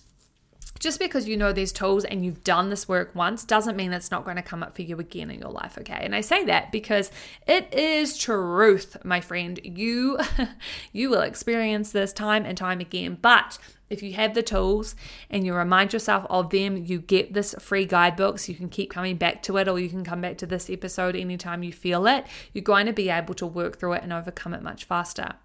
just 0.84 1.00
because 1.00 1.30
you 1.30 1.38
know 1.38 1.54
these 1.54 1.72
tools 1.72 2.04
and 2.04 2.25
you've 2.25 2.44
done 2.44 2.70
this 2.70 2.90
work 2.90 3.16
once 3.16 3.46
doesn't 3.46 3.78
mean 3.78 3.94
it's 3.94 4.12
not 4.12 4.25
going 4.25 4.36
to 4.36 4.44
come 4.44 4.62
up 4.62 4.75
for 4.75 4.82
you 4.82 5.00
again 5.00 5.32
in 5.32 5.40
your 5.40 5.50
life, 5.50 5.78
okay? 5.78 6.00
And 6.02 6.13
I 6.13 6.20
say 6.20 6.44
that 6.44 6.74
because 6.74 7.10
it 7.48 7.74
is 7.74 8.18
truth, 8.18 8.98
my 9.06 9.22
friend. 9.22 9.62
You 9.63 10.20
you 10.92 11.10
will 11.10 11.22
experience 11.22 11.94
this 11.94 12.12
time 12.12 12.44
and 12.46 12.58
time 12.58 12.82
again, 12.82 13.18
but 13.22 13.58
if 13.90 14.04
you 14.04 14.12
have 14.13 14.34
the 14.34 14.44
tools 14.44 14.94
and 15.30 15.46
you 15.46 15.54
remind 15.54 15.94
yourself 15.94 16.25
of 16.30 16.50
them, 16.50 16.75
you 16.75 17.00
get 17.00 17.34
this 17.34 17.56
free 17.60 17.86
guidebook 17.86 18.40
so 18.40 18.52
you 18.52 18.58
can 18.58 18.68
keep 18.68 18.92
coming 18.92 19.16
back 19.16 19.42
to 19.44 19.56
it 19.56 19.70
or 19.70 19.80
you 19.80 19.88
can 19.88 20.04
come 20.04 20.20
back 20.20 20.38
to 20.40 20.46
this 20.46 20.70
episode 20.70 21.16
anytime 21.16 21.63
you 21.63 21.72
feel 21.72 22.06
it. 22.08 22.25
You're 22.52 22.62
going 22.62 22.88
to 22.88 22.94
be 22.94 23.10
able 23.10 23.36
to 23.36 23.48
work 23.48 23.80
through 23.80 23.94
it 23.94 24.04
and 24.04 24.12
overcome 24.12 24.54
it 24.54 24.62
much 24.62 24.84
faster. 24.84 25.36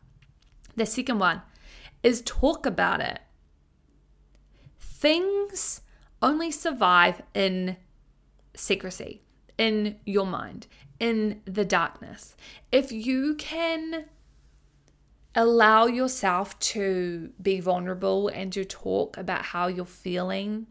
The 0.75 0.85
second 0.85 1.21
one 1.21 1.43
is 2.03 2.23
talk 2.23 2.67
about 2.67 3.01
it 3.01 3.21
things 4.99 5.81
only 6.21 6.51
survive 6.51 7.23
in 7.33 7.77
secrecy, 8.55 9.23
in 9.57 9.97
your 10.05 10.27
mind, 10.27 10.67
in 10.99 11.41
the 11.45 11.65
darkness. 11.65 12.35
If 12.73 12.91
you 12.91 13.37
can 13.37 14.07
allow 15.35 15.87
yourself 15.87 16.59
to 16.59 17.31
be 17.41 17.61
vulnerable 17.61 18.29
and 18.29 18.53
to 18.53 18.65
talk 18.65 19.17
about 19.17 19.45
how 19.47 19.69
you're 19.69 19.85
feeling, 19.85 20.67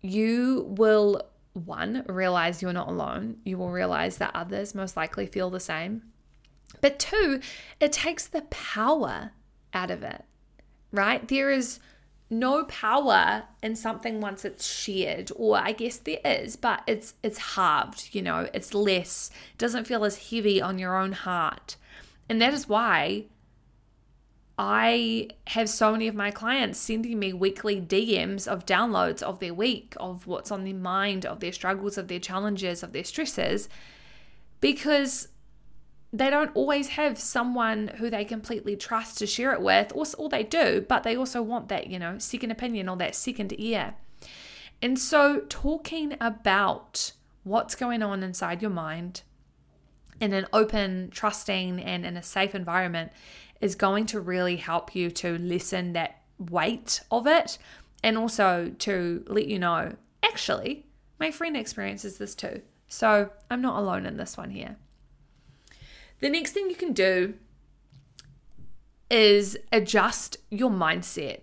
you 0.00 0.66
will, 0.68 1.22
one, 1.52 2.04
realize 2.08 2.60
you're 2.60 2.72
not 2.72 2.88
alone. 2.88 3.36
You 3.44 3.56
will 3.58 3.70
realize 3.70 4.18
that 4.18 4.34
others 4.34 4.74
most 4.74 4.96
likely 4.96 5.26
feel 5.26 5.50
the 5.50 5.60
same. 5.60 6.02
But 6.80 6.98
two, 6.98 7.40
it 7.78 7.92
takes 7.92 8.26
the 8.26 8.42
power 8.42 9.30
out 9.72 9.92
of 9.92 10.02
it, 10.02 10.24
right? 10.90 11.26
There 11.26 11.50
is 11.50 11.78
no 12.28 12.64
power 12.64 13.44
in 13.62 13.76
something 13.76 14.20
once 14.20 14.44
it's 14.44 14.66
shared 14.66 15.30
or 15.36 15.56
i 15.58 15.70
guess 15.70 15.98
there 15.98 16.18
is 16.24 16.56
but 16.56 16.82
it's 16.86 17.14
it's 17.22 17.38
halved 17.54 18.08
you 18.12 18.20
know 18.20 18.48
it's 18.52 18.74
less. 18.74 19.30
Doesn't 19.58 19.86
feel 19.86 20.04
as 20.04 20.30
heavy 20.30 20.60
on 20.60 20.78
your 20.78 20.96
own 20.96 21.12
heart. 21.12 21.76
And 22.28 22.40
that 22.42 22.52
is 22.52 22.68
why 22.68 23.26
i 24.58 25.28
have 25.48 25.68
so 25.68 25.92
many 25.92 26.08
of 26.08 26.14
my 26.14 26.30
clients 26.30 26.78
sending 26.78 27.18
me 27.18 27.30
weekly 27.32 27.78
dms 27.78 28.48
of 28.48 28.64
downloads 28.64 29.22
of 29.22 29.38
their 29.38 29.52
week 29.52 29.94
of 29.98 30.26
what's 30.26 30.50
on 30.50 30.64
their 30.64 30.74
mind 30.74 31.26
of 31.26 31.40
their 31.40 31.52
struggles 31.52 31.98
of 31.98 32.08
their 32.08 32.18
challenges 32.18 32.82
of 32.82 32.92
their 32.92 33.04
stresses 33.04 33.68
because 34.60 35.28
they 36.18 36.30
don't 36.30 36.50
always 36.54 36.88
have 36.88 37.18
someone 37.18 37.88
who 37.98 38.08
they 38.08 38.24
completely 38.24 38.76
trust 38.76 39.18
to 39.18 39.26
share 39.26 39.52
it 39.52 39.60
with, 39.60 39.92
or, 39.94 40.06
or 40.18 40.28
they 40.28 40.42
do, 40.42 40.84
but 40.88 41.02
they 41.02 41.16
also 41.16 41.42
want 41.42 41.68
that, 41.68 41.88
you 41.88 41.98
know, 41.98 42.18
second 42.18 42.50
opinion 42.50 42.88
or 42.88 42.96
that 42.96 43.14
second 43.14 43.52
ear. 43.58 43.94
And 44.80 44.98
so, 44.98 45.40
talking 45.48 46.16
about 46.20 47.12
what's 47.44 47.74
going 47.74 48.02
on 48.02 48.22
inside 48.22 48.62
your 48.62 48.70
mind 48.70 49.22
in 50.20 50.32
an 50.32 50.46
open, 50.52 51.10
trusting, 51.10 51.80
and 51.80 52.06
in 52.06 52.16
a 52.16 52.22
safe 52.22 52.54
environment 52.54 53.12
is 53.60 53.74
going 53.74 54.06
to 54.06 54.20
really 54.20 54.56
help 54.56 54.94
you 54.94 55.10
to 55.10 55.38
lessen 55.38 55.92
that 55.92 56.20
weight 56.38 57.00
of 57.10 57.26
it 57.26 57.58
and 58.02 58.16
also 58.16 58.72
to 58.78 59.24
let 59.28 59.46
you 59.46 59.58
know 59.58 59.94
actually, 60.22 60.86
my 61.18 61.30
friend 61.30 61.56
experiences 61.56 62.18
this 62.18 62.34
too. 62.34 62.62
So, 62.88 63.30
I'm 63.50 63.60
not 63.60 63.78
alone 63.78 64.06
in 64.06 64.16
this 64.16 64.36
one 64.36 64.50
here. 64.50 64.76
The 66.20 66.30
next 66.30 66.52
thing 66.52 66.70
you 66.70 66.76
can 66.76 66.92
do 66.92 67.34
is 69.10 69.56
adjust 69.72 70.38
your 70.50 70.70
mindset. 70.70 71.40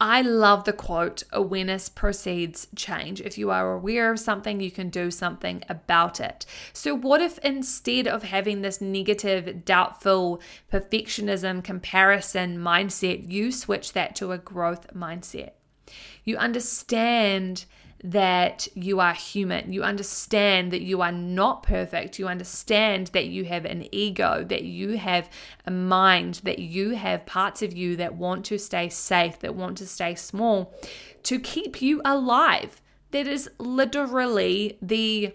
I 0.00 0.22
love 0.22 0.62
the 0.62 0.72
quote 0.72 1.24
awareness 1.32 1.88
precedes 1.88 2.68
change. 2.76 3.20
If 3.20 3.36
you 3.36 3.50
are 3.50 3.72
aware 3.72 4.12
of 4.12 4.20
something, 4.20 4.60
you 4.60 4.70
can 4.70 4.90
do 4.90 5.10
something 5.10 5.64
about 5.68 6.20
it. 6.20 6.46
So, 6.72 6.94
what 6.94 7.20
if 7.20 7.38
instead 7.38 8.06
of 8.06 8.22
having 8.22 8.62
this 8.62 8.80
negative, 8.80 9.64
doubtful, 9.64 10.40
perfectionism, 10.72 11.64
comparison 11.64 12.58
mindset, 12.58 13.28
you 13.28 13.50
switch 13.50 13.92
that 13.94 14.14
to 14.16 14.30
a 14.30 14.38
growth 14.38 14.94
mindset? 14.94 15.50
You 16.22 16.36
understand 16.36 17.64
that 18.04 18.68
you 18.74 19.00
are 19.00 19.12
human. 19.12 19.72
You 19.72 19.82
understand 19.82 20.72
that 20.72 20.82
you 20.82 21.02
are 21.02 21.12
not 21.12 21.64
perfect. 21.64 22.18
You 22.18 22.28
understand 22.28 23.08
that 23.08 23.26
you 23.26 23.44
have 23.44 23.64
an 23.64 23.88
ego, 23.92 24.44
that 24.48 24.62
you 24.62 24.96
have 24.96 25.28
a 25.66 25.70
mind, 25.70 26.40
that 26.44 26.60
you 26.60 26.90
have 26.90 27.26
parts 27.26 27.60
of 27.60 27.76
you 27.76 27.96
that 27.96 28.14
want 28.14 28.44
to 28.46 28.58
stay 28.58 28.88
safe, 28.88 29.40
that 29.40 29.56
want 29.56 29.78
to 29.78 29.86
stay 29.86 30.14
small 30.14 30.72
to 31.24 31.40
keep 31.40 31.82
you 31.82 32.00
alive. 32.04 32.80
That 33.10 33.26
is 33.26 33.50
literally 33.58 34.78
the, 34.80 35.34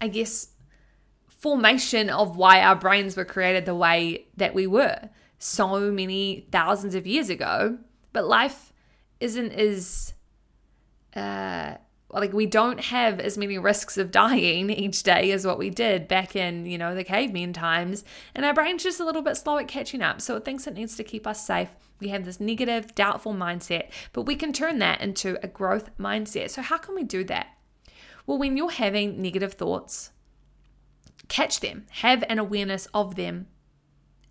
I 0.00 0.08
guess, 0.08 0.48
formation 1.28 2.08
of 2.08 2.36
why 2.36 2.62
our 2.62 2.76
brains 2.76 3.16
were 3.16 3.24
created 3.24 3.66
the 3.66 3.74
way 3.74 4.26
that 4.36 4.54
we 4.54 4.66
were 4.66 5.10
so 5.38 5.90
many 5.90 6.46
thousands 6.50 6.94
of 6.94 7.06
years 7.06 7.28
ago. 7.28 7.78
But 8.12 8.26
life 8.26 8.72
isn't 9.20 9.52
as 9.52 10.14
uh 11.14 11.74
like 12.12 12.32
we 12.32 12.46
don't 12.46 12.80
have 12.80 13.20
as 13.20 13.38
many 13.38 13.56
risks 13.56 13.96
of 13.96 14.10
dying 14.10 14.68
each 14.68 15.02
day 15.04 15.30
as 15.30 15.46
what 15.46 15.58
we 15.58 15.70
did 15.70 16.08
back 16.08 16.34
in 16.34 16.66
you 16.66 16.76
know 16.76 16.94
the 16.94 17.04
caveman 17.04 17.52
times. 17.52 18.04
And 18.34 18.44
our 18.44 18.54
brain's 18.54 18.82
just 18.82 19.00
a 19.00 19.04
little 19.04 19.22
bit 19.22 19.36
slow 19.36 19.58
at 19.58 19.68
catching 19.68 20.02
up. 20.02 20.20
So 20.20 20.36
it 20.36 20.44
thinks 20.44 20.66
it 20.66 20.74
needs 20.74 20.96
to 20.96 21.04
keep 21.04 21.26
us 21.26 21.46
safe. 21.46 21.70
We 22.00 22.08
have 22.08 22.24
this 22.24 22.40
negative 22.40 22.94
doubtful 22.94 23.34
mindset 23.34 23.90
but 24.12 24.22
we 24.22 24.34
can 24.34 24.52
turn 24.52 24.78
that 24.78 25.00
into 25.00 25.38
a 25.42 25.48
growth 25.48 25.96
mindset. 25.98 26.50
So 26.50 26.62
how 26.62 26.78
can 26.78 26.94
we 26.94 27.04
do 27.04 27.24
that? 27.24 27.48
Well 28.26 28.38
when 28.38 28.56
you're 28.56 28.70
having 28.70 29.20
negative 29.20 29.54
thoughts 29.54 30.10
catch 31.28 31.60
them. 31.60 31.86
Have 31.90 32.24
an 32.28 32.38
awareness 32.38 32.86
of 32.92 33.14
them 33.14 33.46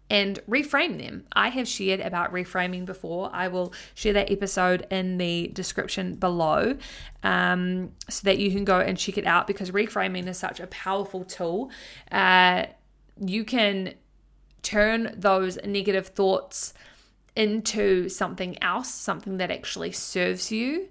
and 0.09 0.39
reframe 0.49 1.01
them. 1.01 1.25
I 1.33 1.49
have 1.49 1.67
shared 1.67 1.99
about 1.99 2.33
reframing 2.33 2.85
before. 2.85 3.29
I 3.33 3.47
will 3.47 3.73
share 3.93 4.13
that 4.13 4.31
episode 4.31 4.87
in 4.89 5.17
the 5.17 5.47
description 5.53 6.15
below 6.15 6.77
um, 7.23 7.91
so 8.09 8.21
that 8.25 8.39
you 8.39 8.51
can 8.51 8.65
go 8.65 8.79
and 8.79 8.97
check 8.97 9.17
it 9.17 9.25
out 9.25 9.45
because 9.45 9.71
reframing 9.71 10.27
is 10.27 10.37
such 10.37 10.59
a 10.59 10.67
powerful 10.67 11.23
tool. 11.23 11.69
Uh, 12.11 12.65
you 13.19 13.43
can 13.43 13.93
turn 14.63 15.13
those 15.15 15.57
negative 15.63 16.07
thoughts 16.07 16.73
into 17.35 18.09
something 18.09 18.61
else, 18.63 18.93
something 18.93 19.37
that 19.37 19.51
actually 19.51 19.91
serves 19.91 20.51
you 20.51 20.89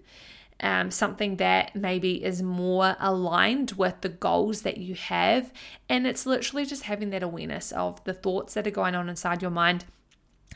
um, 0.61 0.91
something 0.91 1.37
that 1.37 1.75
maybe 1.77 2.25
is 2.25 2.43
more 2.43 2.97
aligned 2.99 3.73
with 3.73 4.01
the 4.01 4.09
goals 4.09 4.63
that 4.63 4.79
you 4.79 4.95
have. 4.95 5.53
And 5.89 6.07
it's 6.07 6.27
literally 6.27 6.67
just 6.67 6.85
having 6.85 7.11
that 7.11 7.23
awareness 7.23 7.71
of 7.73 8.03
the 8.05 8.15
thoughts 8.15 8.55
that 8.55 8.67
are 8.67 8.73
going 8.73 8.95
on 8.95 9.09
inside 9.09 9.43
your 9.43 9.51
mind 9.51 9.85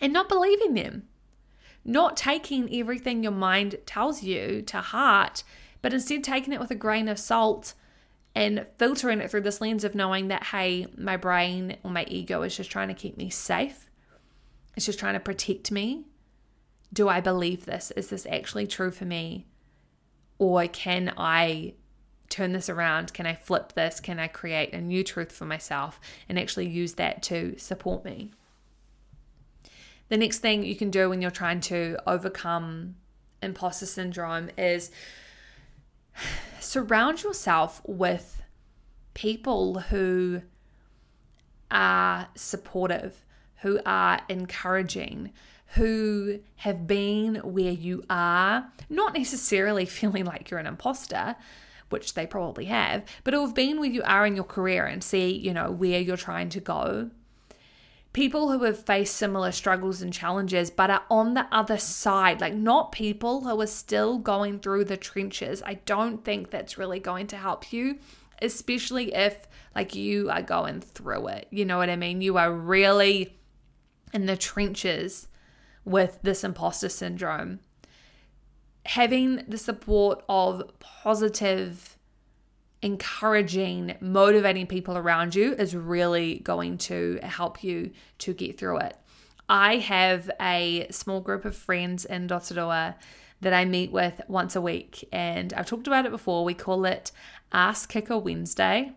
and 0.01 0.13
not 0.13 0.29
believing 0.29 0.75
them, 0.75 1.05
not 1.85 2.17
taking 2.17 2.75
everything 2.75 3.23
your 3.23 3.33
mind 3.33 3.77
tells 3.87 4.23
you 4.23 4.63
to 4.63 4.79
heart, 4.79 5.45
but 5.81 5.93
instead 5.93 6.25
taking 6.25 6.53
it 6.53 6.61
with 6.61 6.71
a 6.71 6.77
grain 6.77 7.09
of 7.09 7.19
salt 7.19 7.75
and 8.35 8.67
filtering 8.79 9.21
it 9.21 9.31
through 9.31 9.43
this 9.43 9.61
lens 9.61 9.85
of 9.85 9.95
knowing 9.95 10.29
that, 10.29 10.45
hey, 10.45 10.87
my 10.97 11.17
brain 11.17 11.77
or 11.85 11.91
my 11.91 12.05
ego 12.09 12.43
is 12.43 12.57
just 12.57 12.71
trying 12.71 12.89
to 12.89 12.95
keep 12.95 13.17
me 13.17 13.31
safe. 13.31 13.91
It's 14.75 14.87
just 14.87 14.99
trying 14.99 15.15
to 15.15 15.21
protect 15.21 15.71
me. 15.71 16.07
Do 16.93 17.09
I 17.09 17.21
believe 17.21 17.67
this? 17.67 17.91
Is 17.93 18.09
this 18.09 18.27
actually 18.27 18.67
true 18.67 18.91
for 18.91 19.05
me? 19.05 19.47
Or 20.43 20.67
can 20.67 21.15
I 21.17 21.75
turn 22.29 22.51
this 22.51 22.69
around? 22.69 23.15
Can 23.15 23.27
I 23.27 23.35
flip 23.37 23.75
this? 23.75 24.01
Can 24.01 24.19
I 24.19 24.27
create 24.27 24.73
a 24.75 24.81
new 24.81 25.05
truth 25.05 25.31
for 25.31 25.45
myself 25.45 26.01
and 26.29 26.37
actually 26.37 26.67
use 26.67 26.95
that 26.95 27.23
to 27.25 27.57
support 27.59 28.05
me? 28.05 28.33
The 30.09 30.17
next 30.17 30.41
thing 30.41 30.65
you 30.65 30.75
can 30.75 30.91
do 30.91 31.09
when 31.09 31.23
you're 31.23 31.31
trying 31.31 31.61
to 31.61 31.97
overcome 32.09 32.97
imposter 33.41 33.87
syndrome 33.87 34.51
is 34.59 34.91
surround 36.59 37.23
yourself 37.23 37.81
with 37.87 38.43
people 39.15 39.79
who 39.79 40.43
are 41.71 42.27
supportive, 42.35 43.25
who 43.61 43.79
are 43.87 44.19
encouraging, 44.29 45.33
who 45.75 46.39
have 46.57 46.87
been 46.87 47.37
where 47.37 47.73
you 47.73 48.05
are, 48.11 48.71
not 48.91 49.15
necessarily 49.17 49.85
feeling 49.87 50.25
like 50.25 50.51
you're 50.51 50.61
an 50.61 50.67
imposter, 50.67 51.37
which 51.89 52.15
they 52.15 52.27
probably 52.27 52.67
have, 52.67 53.05
but 53.25 53.35
who 53.35 53.41
have 53.41 53.55
been 53.55 53.81
where 53.81 53.91
you 53.91 54.03
are 54.03 54.27
in 54.27 54.37
your 54.37 54.45
career 54.45 54.85
and 54.85 55.03
see, 55.03 55.31
you 55.31 55.53
know, 55.53 55.71
where 55.71 56.01
you're 56.01 56.17
trying 56.17 56.49
to 56.51 56.61
go. 56.61 57.11
People 58.13 58.51
who 58.51 58.65
have 58.65 58.85
faced 58.85 59.17
similar 59.17 59.51
struggles 59.53 60.03
and 60.03 60.13
challenges, 60.13 60.71
but 60.71 60.91
are 60.91 61.05
on 61.11 61.33
the 61.33 61.47
other 61.51 61.79
side, 61.79 62.43
like 62.43 62.55
not 62.55 62.93
people 62.93 63.45
who 63.45 63.59
are 63.59 63.67
still 63.67 64.19
going 64.19 64.59
through 64.59 64.85
the 64.85 64.99
trenches. 64.99 65.63
I 65.65 65.75
don't 65.87 66.23
think 66.23 66.51
that's 66.51 66.77
really 66.77 67.01
going 67.01 67.29
to 67.29 67.37
help 67.37 67.73
you, 67.73 67.99
especially 68.43 69.15
if 69.15 69.49
like 69.75 69.95
you 69.95 70.29
are 70.29 70.43
going 70.43 70.83
through 70.83 71.29
it. 71.29 71.47
You 71.51 71.65
know 71.65 71.79
what 71.79 71.89
I 71.89 71.97
mean? 71.97 72.21
You 72.21 72.37
are 72.37 72.53
really 72.53 73.39
in 74.13 74.27
the 74.27 74.37
trenches 74.37 75.29
with 75.85 76.19
this 76.23 76.45
imposter 76.45 76.89
syndrome. 76.89 77.61
Having 78.87 79.45
the 79.49 79.59
support 79.59 80.25
of 80.29 80.71
positive, 80.81 81.97
encouraging, 82.83 83.97
motivating 84.01 84.67
people 84.67 84.97
around 84.97 85.35
you 85.35 85.55
is 85.55 85.75
really 85.75 86.41
going 86.41 86.79
to 86.79 87.19
help 87.23 87.63
you 87.63 87.93
to 88.19 88.33
get 88.35 88.59
through 88.59 88.79
it. 88.79 88.97
I 89.49 89.77
have 89.77 90.31
a 90.41 90.87
small 90.91 91.21
group 91.21 91.45
of 91.45 91.57
friends 91.57 92.05
in 92.05 92.27
Rotorua 92.27 92.97
that 93.41 93.53
I 93.53 93.65
meet 93.65 93.93
with 93.93 94.21
once 94.29 94.57
a 94.57 94.61
week, 94.61 95.07
and 95.13 95.53
I've 95.53 95.67
talked 95.67 95.87
about 95.87 96.07
it 96.07 96.13
before. 96.13 96.45
We 96.45 96.55
call 96.55 96.85
it 96.85 97.13
Ask 97.53 97.91
Kicker 97.91 98.17
Wednesday. 98.17 98.93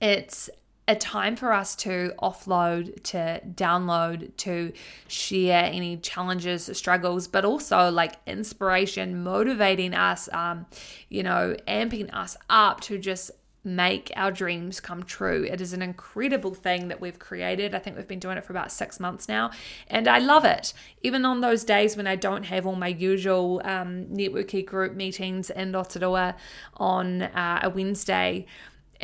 It's 0.00 0.50
a 0.86 0.94
time 0.94 1.34
for 1.34 1.52
us 1.52 1.74
to 1.74 2.12
offload, 2.20 3.02
to 3.04 3.40
download, 3.54 4.36
to 4.36 4.72
share 5.08 5.64
any 5.64 5.96
challenges, 5.96 6.70
struggles, 6.74 7.26
but 7.26 7.44
also 7.44 7.90
like 7.90 8.16
inspiration, 8.26 9.22
motivating 9.22 9.94
us, 9.94 10.28
um, 10.32 10.66
you 11.08 11.22
know, 11.22 11.56
amping 11.66 12.12
us 12.14 12.36
up 12.50 12.80
to 12.82 12.98
just 12.98 13.30
make 13.64 14.12
our 14.14 14.30
dreams 14.30 14.78
come 14.78 15.02
true. 15.02 15.46
It 15.50 15.60
is 15.60 15.72
an 15.72 15.80
incredible 15.80 16.52
thing 16.52 16.88
that 16.88 17.00
we've 17.00 17.18
created. 17.18 17.74
I 17.74 17.78
think 17.78 17.96
we've 17.96 18.06
been 18.06 18.18
doing 18.18 18.36
it 18.36 18.44
for 18.44 18.52
about 18.52 18.70
six 18.70 19.00
months 19.00 19.26
now, 19.26 19.52
and 19.88 20.06
I 20.06 20.18
love 20.18 20.44
it. 20.44 20.74
Even 21.02 21.24
on 21.24 21.40
those 21.40 21.64
days 21.64 21.96
when 21.96 22.06
I 22.06 22.16
don't 22.16 22.44
have 22.44 22.66
all 22.66 22.76
my 22.76 22.88
usual 22.88 23.62
um, 23.64 24.04
networking 24.06 24.66
group 24.66 24.94
meetings 24.94 25.48
in 25.48 25.72
Rotorua 25.72 26.36
on 26.76 27.22
uh, 27.22 27.60
a 27.62 27.70
Wednesday 27.70 28.46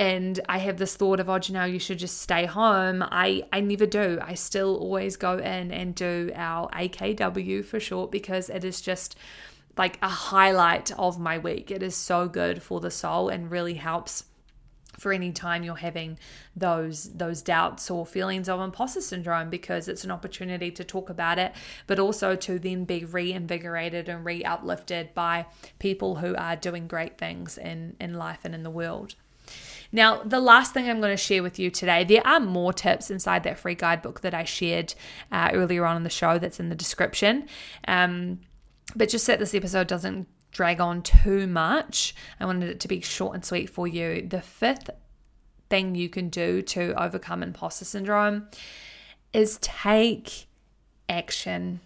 and 0.00 0.40
I 0.48 0.56
have 0.56 0.78
this 0.78 0.96
thought 0.96 1.20
of, 1.20 1.28
oh, 1.28 1.38
know, 1.50 1.66
you 1.66 1.78
should 1.78 1.98
just 1.98 2.22
stay 2.22 2.46
home. 2.46 3.02
I, 3.02 3.44
I 3.52 3.60
never 3.60 3.84
do. 3.84 4.18
I 4.22 4.32
still 4.32 4.78
always 4.78 5.18
go 5.18 5.36
in 5.36 5.70
and 5.70 5.94
do 5.94 6.32
our 6.34 6.70
AKW 6.70 7.62
for 7.62 7.78
short 7.78 8.10
because 8.10 8.48
it 8.48 8.64
is 8.64 8.80
just 8.80 9.14
like 9.76 9.98
a 10.00 10.08
highlight 10.08 10.90
of 10.98 11.20
my 11.20 11.36
week. 11.36 11.70
It 11.70 11.82
is 11.82 11.94
so 11.94 12.28
good 12.28 12.62
for 12.62 12.80
the 12.80 12.90
soul 12.90 13.28
and 13.28 13.50
really 13.50 13.74
helps 13.74 14.24
for 14.98 15.12
any 15.12 15.32
time 15.32 15.64
you're 15.64 15.76
having 15.76 16.18
those 16.56 17.12
those 17.12 17.42
doubts 17.42 17.90
or 17.90 18.06
feelings 18.06 18.48
of 18.48 18.58
imposter 18.58 19.02
syndrome 19.02 19.50
because 19.50 19.86
it's 19.86 20.04
an 20.04 20.10
opportunity 20.10 20.70
to 20.70 20.82
talk 20.82 21.08
about 21.08 21.38
it 21.38 21.52
but 21.86 21.98
also 21.98 22.34
to 22.34 22.58
then 22.58 22.84
be 22.84 23.04
reinvigorated 23.04 24.08
and 24.08 24.26
re-uplifted 24.26 25.14
by 25.14 25.46
people 25.78 26.16
who 26.16 26.34
are 26.34 26.56
doing 26.56 26.86
great 26.88 27.16
things 27.16 27.56
in 27.56 27.96
in 27.98 28.12
life 28.12 28.40
and 28.44 28.54
in 28.54 28.62
the 28.62 28.68
world 28.68 29.14
now, 29.92 30.22
the 30.22 30.40
last 30.40 30.72
thing 30.72 30.88
I'm 30.88 31.00
going 31.00 31.16
to 31.16 31.22
share 31.22 31.42
with 31.42 31.58
you 31.58 31.70
today, 31.70 32.04
there 32.04 32.26
are 32.26 32.40
more 32.40 32.72
tips 32.72 33.10
inside 33.10 33.42
that 33.42 33.58
free 33.58 33.74
guidebook 33.74 34.20
that 34.20 34.34
I 34.34 34.44
shared 34.44 34.94
uh, 35.32 35.50
earlier 35.52 35.84
on 35.84 35.96
in 35.96 36.04
the 36.04 36.10
show 36.10 36.38
that's 36.38 36.60
in 36.60 36.68
the 36.68 36.76
description. 36.76 37.48
Um, 37.88 38.40
but 38.94 39.08
just 39.08 39.26
that 39.26 39.38
this 39.38 39.54
episode 39.54 39.88
doesn't 39.88 40.28
drag 40.52 40.80
on 40.80 41.02
too 41.02 41.46
much, 41.46 42.14
I 42.38 42.46
wanted 42.46 42.70
it 42.70 42.80
to 42.80 42.88
be 42.88 43.00
short 43.00 43.34
and 43.34 43.44
sweet 43.44 43.68
for 43.68 43.88
you. 43.88 44.26
The 44.26 44.42
fifth 44.42 44.90
thing 45.68 45.94
you 45.94 46.08
can 46.08 46.28
do 46.28 46.62
to 46.62 47.00
overcome 47.00 47.42
imposter 47.42 47.84
syndrome 47.84 48.48
is 49.32 49.58
take 49.60 50.46
action, 51.08 51.80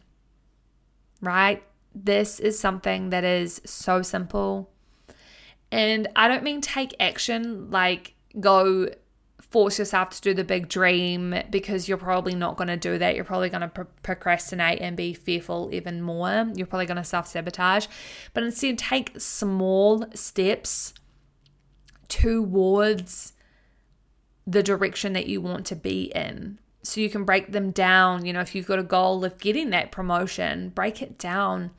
right? 1.21 1.62
This 1.95 2.40
is 2.40 2.59
something 2.59 3.11
that 3.11 3.25
is 3.25 3.62
so 3.64 4.03
simple 4.03 4.74
and 5.75 6.07
I 6.15 6.29
don't 6.29 6.45
mean 6.45 6.61
take 6.61 6.95
action 7.01 7.69
like 7.73 8.15
go 8.39 8.91
force 9.41 9.77
yourself 9.81 10.11
to 10.11 10.21
do 10.21 10.33
the 10.33 10.45
big 10.45 10.69
dream 10.69 11.35
because 11.51 11.89
you're 11.89 11.99
probably 11.99 12.37
not 12.37 12.57
going 12.57 12.69
to 12.69 12.77
do 12.77 12.97
that. 12.97 13.17
You're 13.17 13.25
probably 13.25 13.49
going 13.49 13.63
to 13.63 13.69
pro- 13.69 13.87
procrastinate 14.05 14.81
and 14.81 14.97
be 14.97 15.15
fearful 15.15 15.71
even 15.73 16.01
more. 16.01 16.49
You're 16.55 16.69
probably 16.69 16.87
going 16.87 16.99
to 16.99 17.05
self 17.05 17.27
sabotage. 17.27 17.89
But 18.35 18.45
instead, 18.45 18.79
take 18.79 19.21
small 19.21 20.07
steps 20.15 20.95
towards 22.07 23.33
the 24.47 24.63
direction 24.63 25.13
that 25.15 25.27
you 25.27 25.41
want 25.41 25.67
to 25.67 25.75
be 25.75 26.13
in. 26.15 26.61
So 26.85 27.01
you 27.01 27.11
can 27.11 27.25
break 27.25 27.51
them 27.51 27.73
down. 27.73 28.25
You 28.25 28.33
know, 28.33 28.41
if 28.41 28.55
you've 28.55 28.69
got 28.69 28.79
a 28.79 28.85
goal 28.85 29.25
of 29.25 29.39
getting 29.39 29.71
that 29.71 29.91
promotion, 29.91 30.69
break 30.69 31.03
it 31.03 31.19
down 31.19 31.73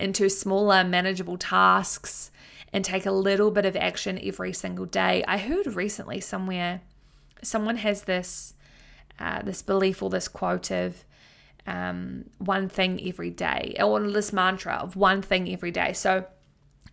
into 0.00 0.30
smaller, 0.30 0.82
manageable 0.82 1.36
tasks 1.36 2.30
and 2.72 2.84
take 2.84 3.06
a 3.06 3.10
little 3.10 3.50
bit 3.50 3.64
of 3.64 3.76
action 3.76 4.18
every 4.22 4.52
single 4.52 4.86
day. 4.86 5.24
I 5.26 5.38
heard 5.38 5.66
recently 5.74 6.20
somewhere 6.20 6.82
someone 7.42 7.76
has 7.76 8.02
this 8.02 8.54
uh, 9.18 9.42
this 9.42 9.62
belief 9.62 10.02
or 10.02 10.10
this 10.10 10.28
quote 10.28 10.70
of 10.70 11.04
um, 11.66 12.24
one 12.38 12.68
thing 12.68 13.00
every 13.06 13.30
day, 13.30 13.76
or 13.80 14.00
this 14.00 14.32
mantra 14.32 14.74
of 14.74 14.96
one 14.96 15.22
thing 15.22 15.52
every 15.52 15.70
day. 15.70 15.92
So 15.92 16.24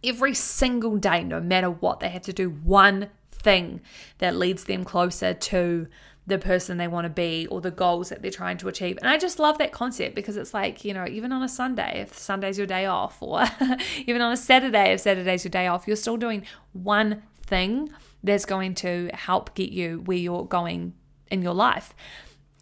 every 0.03 0.33
single 0.33 0.97
day, 0.97 1.23
no 1.23 1.39
matter 1.39 1.69
what, 1.69 1.99
they 1.99 2.09
have 2.09 2.23
to 2.23 2.33
do 2.33 2.49
one 2.49 3.09
thing 3.31 3.81
that 4.17 4.35
leads 4.35 4.63
them 4.63 4.83
closer 4.83 5.33
to 5.33 5.88
the 6.27 6.38
person 6.39 6.77
they 6.77 6.88
want 6.88 7.05
to 7.05 7.09
be 7.09 7.45
or 7.47 7.61
the 7.61 7.71
goals 7.71 8.09
that 8.09 8.21
they're 8.21 8.31
trying 8.31 8.57
to 8.57 8.67
achieve. 8.67 8.97
And 8.97 9.07
I 9.07 9.17
just 9.17 9.38
love 9.38 9.57
that 9.59 9.71
concept 9.71 10.15
because 10.15 10.38
it's 10.38 10.53
like, 10.53 10.83
you 10.83 10.93
know, 10.93 11.05
even 11.07 11.31
on 11.31 11.43
a 11.43 11.49
Sunday, 11.49 12.01
if 12.01 12.17
Sunday's 12.17 12.57
your 12.57 12.65
day 12.67 12.85
off, 12.85 13.21
or 13.21 13.43
even 14.07 14.21
on 14.21 14.31
a 14.31 14.38
Saturday, 14.38 14.93
if 14.93 15.01
Saturday's 15.01 15.43
your 15.43 15.51
day 15.51 15.67
off, 15.67 15.85
you're 15.85 15.95
still 15.95 16.17
doing 16.17 16.43
one 16.73 17.21
thing 17.45 17.89
that's 18.23 18.45
going 18.45 18.73
to 18.73 19.09
help 19.13 19.53
get 19.53 19.71
you 19.71 20.01
where 20.05 20.17
you're 20.17 20.45
going 20.45 20.93
in 21.29 21.43
your 21.43 21.53
life. 21.53 21.93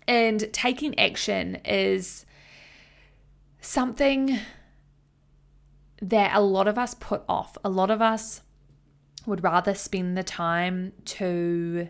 And 0.08 0.52
taking 0.52 0.99
action 0.99 1.56
is 1.63 2.26
something 3.62 4.39
that 6.02 6.36
a 6.36 6.41
lot 6.41 6.67
of 6.67 6.78
us 6.78 6.95
put 6.95 7.23
off. 7.30 7.58
A 7.63 7.69
lot 7.69 7.89
of 7.89 8.02
us 8.02 8.41
would 9.26 9.41
rather 9.41 9.73
spend 9.73 10.17
the 10.17 10.23
time 10.23 10.91
to 11.06 11.88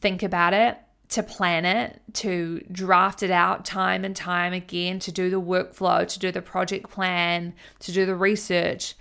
think 0.00 0.22
about 0.22 0.54
it, 0.54 0.78
to 1.10 1.22
plan 1.22 1.64
it, 1.64 2.00
to 2.14 2.64
draft 2.70 3.22
it 3.22 3.30
out 3.30 3.64
time 3.64 4.04
and 4.04 4.14
time 4.14 4.52
again, 4.52 4.98
to 5.00 5.12
do 5.12 5.30
the 5.30 5.40
workflow, 5.40 6.06
to 6.06 6.18
do 6.18 6.30
the 6.30 6.42
project 6.42 6.88
plan, 6.90 7.52
to 7.80 7.92
do 7.92 8.06
the 8.06 8.14
research. 8.14 8.94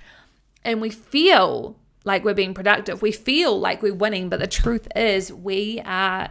And 0.64 0.82
we 0.82 0.90
feel 0.90 1.78
like 2.04 2.24
we're 2.24 2.34
being 2.34 2.54
productive. 2.54 3.02
We 3.02 3.12
feel 3.12 3.60
like 3.60 3.82
we're 3.82 3.94
winning, 3.94 4.30
but 4.30 4.40
the 4.40 4.48
truth 4.48 4.88
is 4.96 5.32
we 5.32 5.82
are 5.86 6.30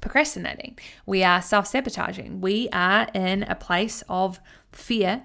procrastinating. 0.00 0.78
We 1.06 1.24
are 1.24 1.40
self 1.40 1.66
sabotaging. 1.66 2.40
We 2.40 2.68
are 2.72 3.08
in 3.14 3.44
a 3.44 3.54
place 3.54 4.02
of 4.08 4.40
fear 4.72 5.22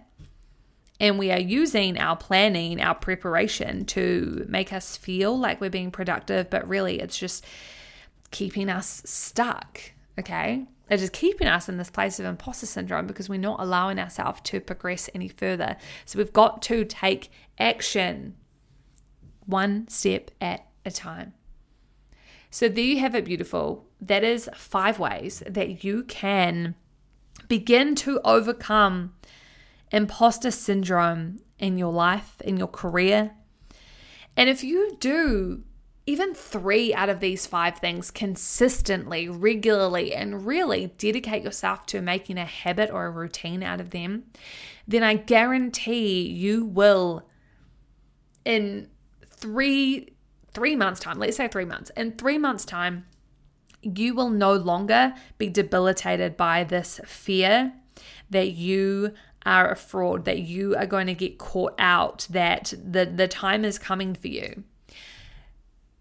and 1.00 1.18
we 1.18 1.32
are 1.32 1.40
using 1.40 1.98
our 1.98 2.16
planning, 2.16 2.82
our 2.82 2.96
preparation 2.96 3.86
to 3.86 4.46
make 4.50 4.74
us 4.74 4.98
feel 4.98 5.38
like 5.38 5.62
we're 5.62 5.70
being 5.70 5.92
productive, 5.92 6.50
but 6.50 6.68
really 6.68 7.00
it's 7.00 7.18
just 7.18 7.46
keeping 8.32 8.70
us 8.70 9.02
stuck. 9.06 9.80
Okay. 10.18 10.66
It 10.90 11.02
is 11.02 11.10
keeping 11.12 11.48
us 11.48 11.70
in 11.70 11.78
this 11.78 11.92
place 11.92 12.20
of 12.20 12.26
imposter 12.26 12.66
syndrome 12.66 13.06
because 13.06 13.30
we're 13.30 13.40
not 13.40 13.60
allowing 13.60 14.00
ourselves 14.00 14.42
to 14.46 14.60
progress 14.60 15.10
any 15.14 15.28
further. 15.28 15.78
So 16.06 16.18
we've 16.18 16.34
got 16.34 16.64
to 16.64 16.84
take 16.84 17.32
action 17.60 18.36
one 19.46 19.88
step 19.88 20.32
at 20.42 20.66
a 20.86 20.92
time. 20.92 21.34
So 22.50 22.68
there 22.68 22.84
you 22.84 23.00
have 23.00 23.14
it, 23.14 23.26
beautiful. 23.26 23.88
That 24.02 24.24
is 24.24 24.50
five 24.56 24.98
ways 24.98 25.44
that 25.46 25.84
you 25.84 26.04
can 26.04 26.74
begin 27.48 27.94
to 27.96 28.20
overcome 28.26 29.14
imposter 29.92 30.52
syndrome 30.52 31.40
in 31.60 31.78
your 31.78 31.94
life, 31.94 32.42
in 32.42 32.58
your 32.58 32.68
career. 32.68 33.32
And 34.36 34.50
if 34.50 34.64
you 34.64 34.98
do 35.00 35.64
even 36.10 36.34
three 36.34 36.94
out 36.94 37.10
of 37.10 37.20
these 37.20 37.46
five 37.46 37.78
things 37.78 38.10
consistently, 38.10 39.30
regularly, 39.30 40.14
and 40.14 40.46
really 40.46 40.88
dedicate 40.98 41.44
yourself 41.44 41.86
to 41.86 42.02
making 42.02 42.38
a 42.38 42.46
habit 42.46 42.90
or 42.90 43.06
a 43.06 43.12
routine 43.12 43.62
out 43.62 43.80
of 43.80 43.92
them, 43.92 44.24
then 44.88 45.04
I 45.04 45.14
guarantee 45.14 46.28
you 46.28 46.66
will, 46.66 47.28
in 48.44 48.90
three 49.26 50.16
three 50.52 50.76
months 50.76 51.00
time 51.00 51.20
let's 51.20 51.38
say 51.38 51.48
three 51.48 51.64
months 51.64 51.92
in 51.96 52.12
three 52.14 52.38
months 52.38 52.66
time 52.66 53.06
you 53.84 54.16
will 54.16 54.32
no 54.32 54.54
longer 54.54 55.14
be 55.38 55.48
debilitated 55.48 56.36
by 56.36 56.64
this 56.64 57.00
fear 57.06 57.72
that 58.32 58.52
you 58.52 59.14
are 59.46 59.72
a 59.72 59.76
fraud, 59.76 60.26
that 60.26 60.40
you 60.40 60.76
are 60.76 60.86
going 60.86 61.08
to 61.08 61.14
get 61.14 61.38
caught 61.38 61.74
out, 61.80 62.28
that 62.30 62.74
the, 62.84 63.06
the 63.06 63.28
time 63.28 63.64
is 63.64 63.80
coming 63.80 64.14
for 64.14 64.28
you. 64.28 64.64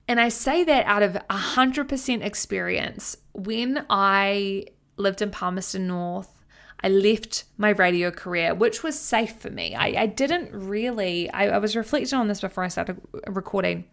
And 0.09 0.19
I 0.19 0.31
say 0.31 0.65
that 0.65 0.87
out 0.87 1.03
of 1.03 1.19
100% 1.29 2.25
experience. 2.25 3.17
When 3.35 3.85
I 3.91 4.65
lived 4.97 5.21
in 5.21 5.31
Palmerston 5.31 5.87
North, 5.87 6.35
I 6.83 6.89
left 6.89 7.45
my 7.59 7.71
radio 7.71 8.11
career, 8.11 8.55
which 8.55 8.83
was 8.83 8.99
safe 8.99 9.37
for 9.37 9.51
me. 9.51 9.75
I, 9.75 10.03
I 10.03 10.07
didn't 10.07 10.51
really, 10.53 11.29
I, 11.31 11.49
I 11.49 11.59
was 11.59 11.77
reflecting 11.77 12.19
on 12.19 12.29
this 12.29 12.41
before 12.41 12.65
I 12.65 12.69
started 12.69 13.01
recording. 13.27 13.85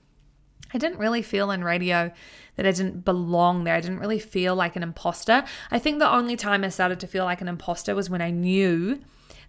I 0.74 0.78
didn't 0.78 1.00
really 1.00 1.22
feel 1.22 1.52
in 1.52 1.64
radio 1.64 2.12
that 2.56 2.66
I 2.66 2.72
didn't 2.72 3.04
belong 3.04 3.64
there. 3.64 3.76
I 3.76 3.82
didn't 3.82 4.00
really 4.00 4.20
feel 4.20 4.56
like 4.56 4.76
an 4.76 4.84
imposter. 4.84 5.44
I 5.70 5.80
think 5.80 6.00
the 6.00 6.12
only 6.12 6.36
time 6.38 6.64
I 6.64 6.70
started 6.70 7.00
to 7.02 7.08
feel 7.08 7.26
like 7.26 7.42
an 7.42 7.48
imposter 7.48 7.94
was 7.94 8.10
when 8.10 8.22
I 8.22 8.30
knew 8.30 9.02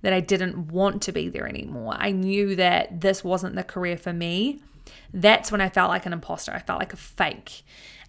that 0.02 0.12
I 0.12 0.20
didn't 0.20 0.72
want 0.72 1.02
to 1.02 1.12
be 1.12 1.28
there 1.28 1.46
anymore. 1.46 1.94
I 1.96 2.10
knew 2.10 2.56
that 2.56 3.00
this 3.00 3.22
wasn't 3.22 3.54
the 3.54 3.64
career 3.64 3.96
for 3.96 4.12
me. 4.12 4.62
That's 5.12 5.50
when 5.52 5.60
I 5.60 5.68
felt 5.68 5.90
like 5.90 6.06
an 6.06 6.12
imposter. 6.12 6.52
I 6.52 6.60
felt 6.60 6.78
like 6.78 6.92
a 6.92 6.96
fake. 6.96 7.64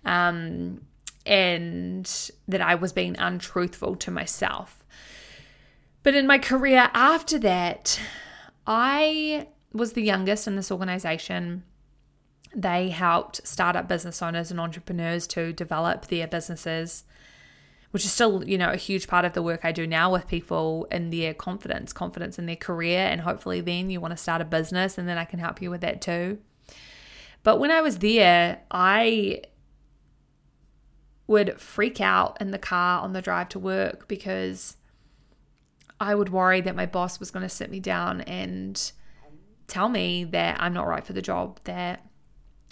Um, 0.05 0.81
and 1.25 2.31
that 2.47 2.61
I 2.61 2.75
was 2.75 2.93
being 2.93 3.17
untruthful 3.17 3.95
to 3.97 4.11
myself. 4.11 4.83
But 6.03 6.15
in 6.15 6.25
my 6.25 6.37
career 6.37 6.89
after 6.93 7.37
that, 7.39 7.99
I 8.65 9.47
was 9.73 9.93
the 9.93 10.03
youngest 10.03 10.47
in 10.47 10.55
this 10.55 10.71
organization. 10.71 11.63
They 12.55 12.89
helped 12.89 13.45
startup 13.45 13.89
business 13.89 14.21
owners 14.21 14.51
and 14.51 14.59
entrepreneurs 14.59 15.27
to 15.27 15.51
develop 15.51 16.07
their 16.07 16.27
businesses 16.27 17.03
which 17.91 18.05
is 18.05 18.11
still, 18.11 18.43
you 18.43 18.57
know, 18.57 18.69
a 18.69 18.77
huge 18.77 19.07
part 19.07 19.25
of 19.25 19.33
the 19.33 19.41
work 19.41 19.61
I 19.63 19.71
do 19.71 19.87
now 19.87 20.11
with 20.11 20.27
people 20.27 20.87
in 20.91 21.09
their 21.09 21.33
confidence, 21.33 21.93
confidence 21.93 22.37
in 22.37 22.45
their 22.45 22.55
career. 22.55 22.99
And 22.99 23.21
hopefully, 23.21 23.61
then 23.61 23.89
you 23.89 24.01
want 24.01 24.11
to 24.11 24.17
start 24.17 24.41
a 24.41 24.45
business, 24.45 24.97
and 24.97 25.07
then 25.07 25.17
I 25.17 25.25
can 25.25 25.39
help 25.39 25.61
you 25.61 25.69
with 25.69 25.81
that 25.81 26.01
too. 26.01 26.39
But 27.47 27.61
when 27.61 27.71
I 27.71 27.79
was 27.79 27.99
there, 27.99 28.59
I 28.69 29.41
would 31.27 31.61
freak 31.61 32.01
out 32.01 32.35
in 32.41 32.51
the 32.51 32.57
car 32.57 33.01
on 33.01 33.13
the 33.13 33.21
drive 33.21 33.47
to 33.47 33.57
work 33.57 34.09
because 34.09 34.75
I 35.97 36.13
would 36.13 36.27
worry 36.27 36.59
that 36.59 36.75
my 36.75 36.85
boss 36.85 37.21
was 37.21 37.31
going 37.31 37.43
to 37.43 37.49
sit 37.49 37.71
me 37.71 37.79
down 37.79 38.19
and 38.19 38.91
tell 39.67 39.87
me 39.87 40.25
that 40.25 40.61
I'm 40.61 40.73
not 40.73 40.87
right 40.87 41.05
for 41.05 41.13
the 41.13 41.21
job, 41.21 41.61
that 41.63 42.05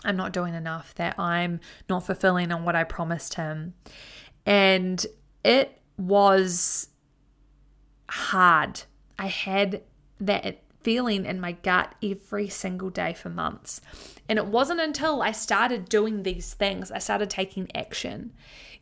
I'm 0.04 0.18
not 0.18 0.34
doing 0.34 0.54
enough, 0.54 0.94
that 0.96 1.18
I'm 1.18 1.62
not 1.88 2.06
fulfilling 2.06 2.52
on 2.52 2.66
what 2.66 2.76
I 2.76 2.84
promised 2.84 3.36
him. 3.36 3.76
And 4.46 5.06
it 5.46 5.80
was 5.98 6.90
hard. 8.10 8.82
I 9.18 9.28
had 9.28 9.84
that 10.20 10.64
feeling 10.84 11.26
in 11.26 11.40
my 11.40 11.54
gut 11.54 11.96
every 12.04 12.50
single 12.50 12.90
day 12.90 13.14
for 13.14 13.30
months. 13.30 13.80
And 14.28 14.40
it 14.40 14.48
wasn't 14.48 14.80
until 14.80 15.22
I 15.22 15.32
started 15.32 15.88
doing 15.88 16.24
these 16.24 16.54
things, 16.54 16.92
I 16.92 17.00
started 17.00 17.30
taking 17.30 17.70
action. 17.76 18.34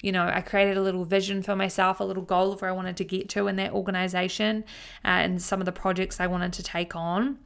You 0.01 0.11
know, 0.11 0.29
I 0.33 0.41
created 0.41 0.77
a 0.77 0.81
little 0.81 1.05
vision 1.05 1.43
for 1.43 1.55
myself, 1.55 1.99
a 1.99 2.03
little 2.03 2.23
goal 2.23 2.51
of 2.51 2.61
where 2.61 2.69
I 2.69 2.73
wanted 2.73 2.97
to 2.97 3.05
get 3.05 3.29
to 3.29 3.47
in 3.47 3.55
that 3.57 3.71
organization 3.71 4.65
uh, 5.05 5.07
and 5.07 5.41
some 5.41 5.61
of 5.61 5.65
the 5.65 5.71
projects 5.71 6.19
I 6.19 6.27
wanted 6.27 6.53
to 6.53 6.63
take 6.63 6.95
on. 6.95 7.39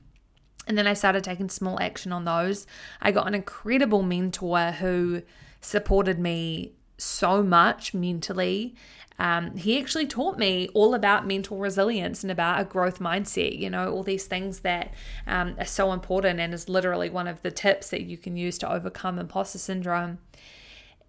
And 0.68 0.78
then 0.78 0.88
I 0.88 0.94
started 0.94 1.24
taking 1.24 1.50
small 1.50 1.80
action 1.80 2.12
on 2.12 2.26
those. 2.26 2.68
I 3.02 3.12
got 3.12 3.28
an 3.28 3.36
incredible 3.36 4.04
mentor 4.04 4.72
who 4.72 5.22
supported 5.62 6.20
me 6.20 6.74
so 6.98 7.44
much 7.44 7.94
mentally. 7.94 8.76
Um, 9.20 9.56
he 9.56 9.80
actually 9.80 10.06
taught 10.06 10.38
me 10.38 10.70
all 10.76 10.94
about 10.94 11.26
mental 11.26 11.58
resilience 11.58 12.24
and 12.24 12.32
about 12.32 12.60
a 12.60 12.64
growth 12.64 13.00
mindset, 13.00 13.58
you 13.58 13.70
know, 13.70 13.92
all 13.92 14.04
these 14.04 14.26
things 14.26 14.60
that 14.60 14.94
um, 15.26 15.56
are 15.58 15.66
so 15.66 15.92
important 15.92 16.40
and 16.40 16.54
is 16.54 16.70
literally 16.70 17.10
one 17.10 17.28
of 17.28 17.42
the 17.42 17.50
tips 17.50 17.90
that 17.90 18.04
you 18.04 18.18
can 18.18 18.38
use 18.38 18.60
to 18.60 18.72
overcome 18.72 19.18
imposter 19.18 19.58
syndrome. 19.58 20.20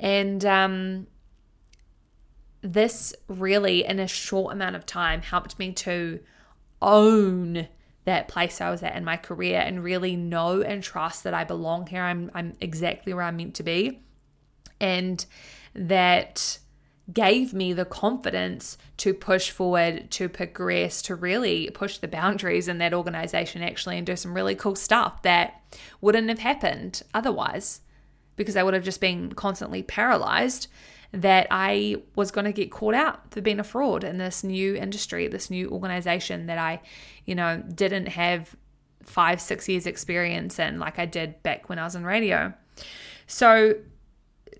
And 0.01 0.43
um, 0.45 1.07
this 2.63 3.15
really, 3.29 3.85
in 3.85 3.99
a 3.99 4.07
short 4.07 4.55
amount 4.55 4.77
of 4.77 4.87
time, 4.87 5.21
helped 5.21 5.59
me 5.59 5.73
to 5.73 6.21
own 6.81 7.69
that 8.05 8.27
place 8.27 8.63
I 8.63 8.71
was 8.71 8.83
at 8.83 8.97
in 8.97 9.05
my 9.05 9.19
career 9.19 9.61
and 9.61 9.85
really 9.85 10.17
know 10.17 10.63
and 10.63 10.83
trust 10.83 11.25
that 11.25 11.35
I 11.35 11.45
belong 11.45 11.89
here. 11.89 12.03
I'm, 12.03 12.31
I'm 12.33 12.57
exactly 12.59 13.13
where 13.13 13.25
I'm 13.25 13.37
meant 13.37 13.57
to 13.57 13.63
be. 13.63 14.01
And 14.81 15.25
that 15.79 16.59
gave 17.13 17.55
me 17.55 17.73
the 17.73 17.85
confidence 17.85 18.77
to 18.99 19.15
push 19.15 19.51
forward, 19.51 20.11
to 20.11 20.29
progress, 20.29 21.01
to 21.03 21.15
really 21.15 21.71
push 21.71 21.99
the 21.99 22.09
boundaries 22.09 22.69
in 22.69 22.79
that 22.79 22.93
organization 22.93 23.63
actually 23.63 23.97
and 23.97 24.07
do 24.07 24.17
some 24.17 24.35
really 24.35 24.55
cool 24.55 24.75
stuff 24.75 25.23
that 25.23 25.63
wouldn't 26.01 26.29
have 26.29 26.41
happened 26.41 27.03
otherwise 27.15 27.81
because 28.37 28.57
I 28.57 28.63
would 28.63 28.75
have 28.75 28.85
just 28.85 29.01
been 29.01 29.33
constantly 29.33 29.83
paralyzed 29.83 30.69
that 31.13 31.47
I 31.51 31.97
was 32.15 32.31
going 32.31 32.45
to 32.45 32.53
get 32.53 32.71
caught 32.71 32.95
out 32.95 33.33
for 33.33 33.41
being 33.41 33.59
a 33.59 33.65
fraud 33.65 34.05
in 34.05 34.19
this 34.19 34.45
new 34.45 34.75
industry, 34.75 35.27
this 35.29 35.49
new 35.49 35.71
organization 35.71 36.47
that 36.47 36.59
I, 36.59 36.83
you 37.25 37.35
know, 37.35 37.63
didn't 37.75 38.07
have 38.09 38.55
five, 39.03 39.41
six 39.41 39.69
years 39.69 39.87
experience 39.87 40.59
in 40.59 40.79
like 40.79 40.99
I 40.99 41.07
did 41.07 41.43
back 41.43 41.71
when 41.71 41.79
I 41.79 41.85
was 41.85 41.95
in 41.95 42.05
radio. 42.05 42.53
So 43.27 43.75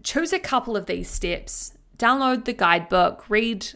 choose 0.03 0.33
a 0.33 0.39
couple 0.39 0.77
of 0.77 0.87
these 0.87 1.11
steps, 1.11 1.75
download 1.99 2.45
the 2.45 2.53
guidebook, 2.53 3.29
read 3.29 3.67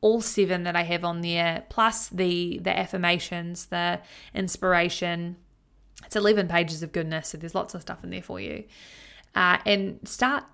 all 0.00 0.20
seven 0.20 0.64
that 0.64 0.76
I 0.76 0.82
have 0.82 1.04
on 1.04 1.20
there, 1.20 1.64
plus 1.68 2.08
the 2.08 2.58
the 2.62 2.76
affirmations, 2.76 3.66
the 3.66 4.00
inspiration. 4.34 5.36
It's 6.04 6.14
11 6.16 6.46
pages 6.48 6.82
of 6.82 6.92
goodness, 6.92 7.28
so 7.28 7.38
there's 7.38 7.54
lots 7.54 7.74
of 7.74 7.82
stuff 7.82 8.04
in 8.04 8.10
there 8.10 8.22
for 8.22 8.38
you. 8.38 8.64
Uh, 9.34 9.58
and 9.66 9.98
start 10.04 10.44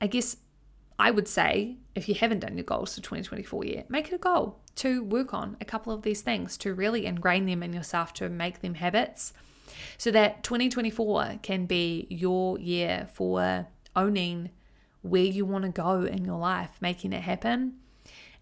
I 0.00 0.06
guess 0.06 0.36
I 0.98 1.10
would 1.10 1.28
say 1.28 1.76
if 1.94 2.08
you 2.08 2.14
haven't 2.14 2.40
done 2.40 2.56
your 2.56 2.64
goals 2.64 2.94
for 2.94 3.00
2024 3.00 3.64
yet, 3.64 3.90
make 3.90 4.08
it 4.08 4.14
a 4.14 4.18
goal 4.18 4.58
to 4.76 5.02
work 5.04 5.34
on 5.34 5.56
a 5.60 5.64
couple 5.64 5.92
of 5.92 6.02
these 6.02 6.22
things, 6.22 6.56
to 6.58 6.74
really 6.74 7.06
ingrain 7.06 7.46
them 7.46 7.62
in 7.62 7.72
yourself, 7.72 8.12
to 8.14 8.28
make 8.28 8.60
them 8.60 8.74
habits, 8.74 9.32
so 9.98 10.10
that 10.10 10.42
2024 10.42 11.40
can 11.42 11.66
be 11.66 12.06
your 12.10 12.58
year 12.58 13.08
for 13.12 13.66
owning 14.00 14.50
where 15.02 15.22
you 15.22 15.44
want 15.44 15.64
to 15.64 15.70
go 15.70 16.02
in 16.02 16.24
your 16.24 16.38
life, 16.38 16.70
making 16.80 17.12
it 17.12 17.22
happen, 17.22 17.74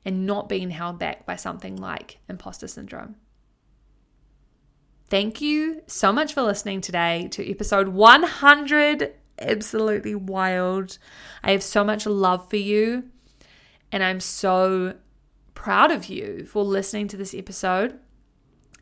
and 0.04 0.26
not 0.26 0.48
being 0.48 0.70
held 0.70 0.98
back 0.98 1.26
by 1.26 1.36
something 1.36 1.76
like 1.76 2.18
imposter 2.28 2.68
syndrome. 2.68 3.16
Thank 5.08 5.40
you 5.40 5.82
so 5.86 6.12
much 6.12 6.34
for 6.34 6.42
listening 6.42 6.80
today 6.80 7.28
to 7.32 7.50
episode 7.50 7.88
100 7.88 9.14
absolutely 9.40 10.14
wild. 10.14 10.98
I 11.42 11.52
have 11.52 11.62
so 11.62 11.84
much 11.84 12.06
love 12.06 12.50
for 12.50 12.56
you, 12.56 13.04
and 13.90 14.02
I'm 14.02 14.20
so 14.20 14.94
proud 15.54 15.90
of 15.90 16.06
you 16.06 16.44
for 16.44 16.62
listening 16.62 17.08
to 17.08 17.16
this 17.16 17.34
episode. 17.34 17.98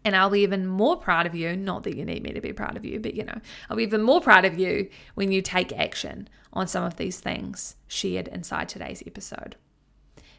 And 0.07 0.15
I'll 0.15 0.31
be 0.31 0.43
even 0.43 0.69
more 0.69 0.97
proud 0.97 1.27
of 1.27 1.35
you, 1.35 1.57
not 1.57 1.83
that 1.83 1.97
you 1.97 2.05
need 2.05 2.23
me 2.23 2.33
to 2.33 2.41
be 2.41 2.53
proud 2.53 2.77
of 2.77 2.85
you, 2.85 3.01
but 3.01 3.15
you 3.15 3.25
know, 3.25 3.41
I'll 3.69 3.77
be 3.77 3.83
even 3.83 4.03
more 4.03 4.21
proud 4.21 4.45
of 4.45 4.57
you 4.57 4.89
when 5.17 5.33
you 5.33 5.43
take 5.43 5.77
action 5.77 6.29
on 6.53 6.69
some 6.69 6.85
of 6.85 6.97
these 6.97 7.19
things 7.19 7.75
shared 7.89 8.29
inside 8.29 8.69
today's 8.69 9.03
episode. 9.05 9.57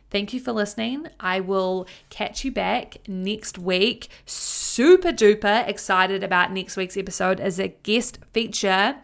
Thank 0.10 0.34
you 0.34 0.40
for 0.40 0.54
listening. 0.54 1.10
I 1.20 1.42
will 1.42 1.86
catch 2.10 2.46
you 2.46 2.52
back 2.54 3.00
next 3.10 3.60
week. 3.60 4.08
Super 4.26 5.10
duper 5.10 5.68
excited 5.68 6.24
about 6.24 6.54
next 6.54 6.78
week's 6.78 6.96
episode 6.96 7.42
as 7.42 7.60
a 7.60 7.68
guest 7.68 8.20
feature 8.32 8.96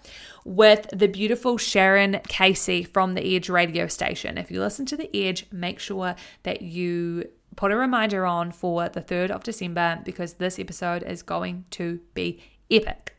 with 0.45 0.87
the 0.93 1.09
beautiful 1.09 1.57
Sharon 1.57 2.21
Casey 2.29 2.85
from 2.85 3.15
the 3.15 3.35
Edge 3.35 3.49
radio 3.49 3.87
station. 3.87 4.37
If 4.37 4.49
you 4.49 4.61
listen 4.61 4.85
to 4.85 4.95
the 4.95 5.13
Edge, 5.13 5.45
make 5.51 5.79
sure 5.79 6.15
that 6.43 6.61
you 6.61 7.25
put 7.55 7.71
a 7.71 7.75
reminder 7.75 8.25
on 8.25 8.51
for 8.51 8.89
the 8.89 9.01
3rd 9.01 9.31
of 9.31 9.43
December 9.43 9.99
because 10.03 10.33
this 10.33 10.59
episode 10.59 11.03
is 11.03 11.21
going 11.23 11.65
to 11.71 11.99
be 12.13 12.41
epic. 12.69 13.15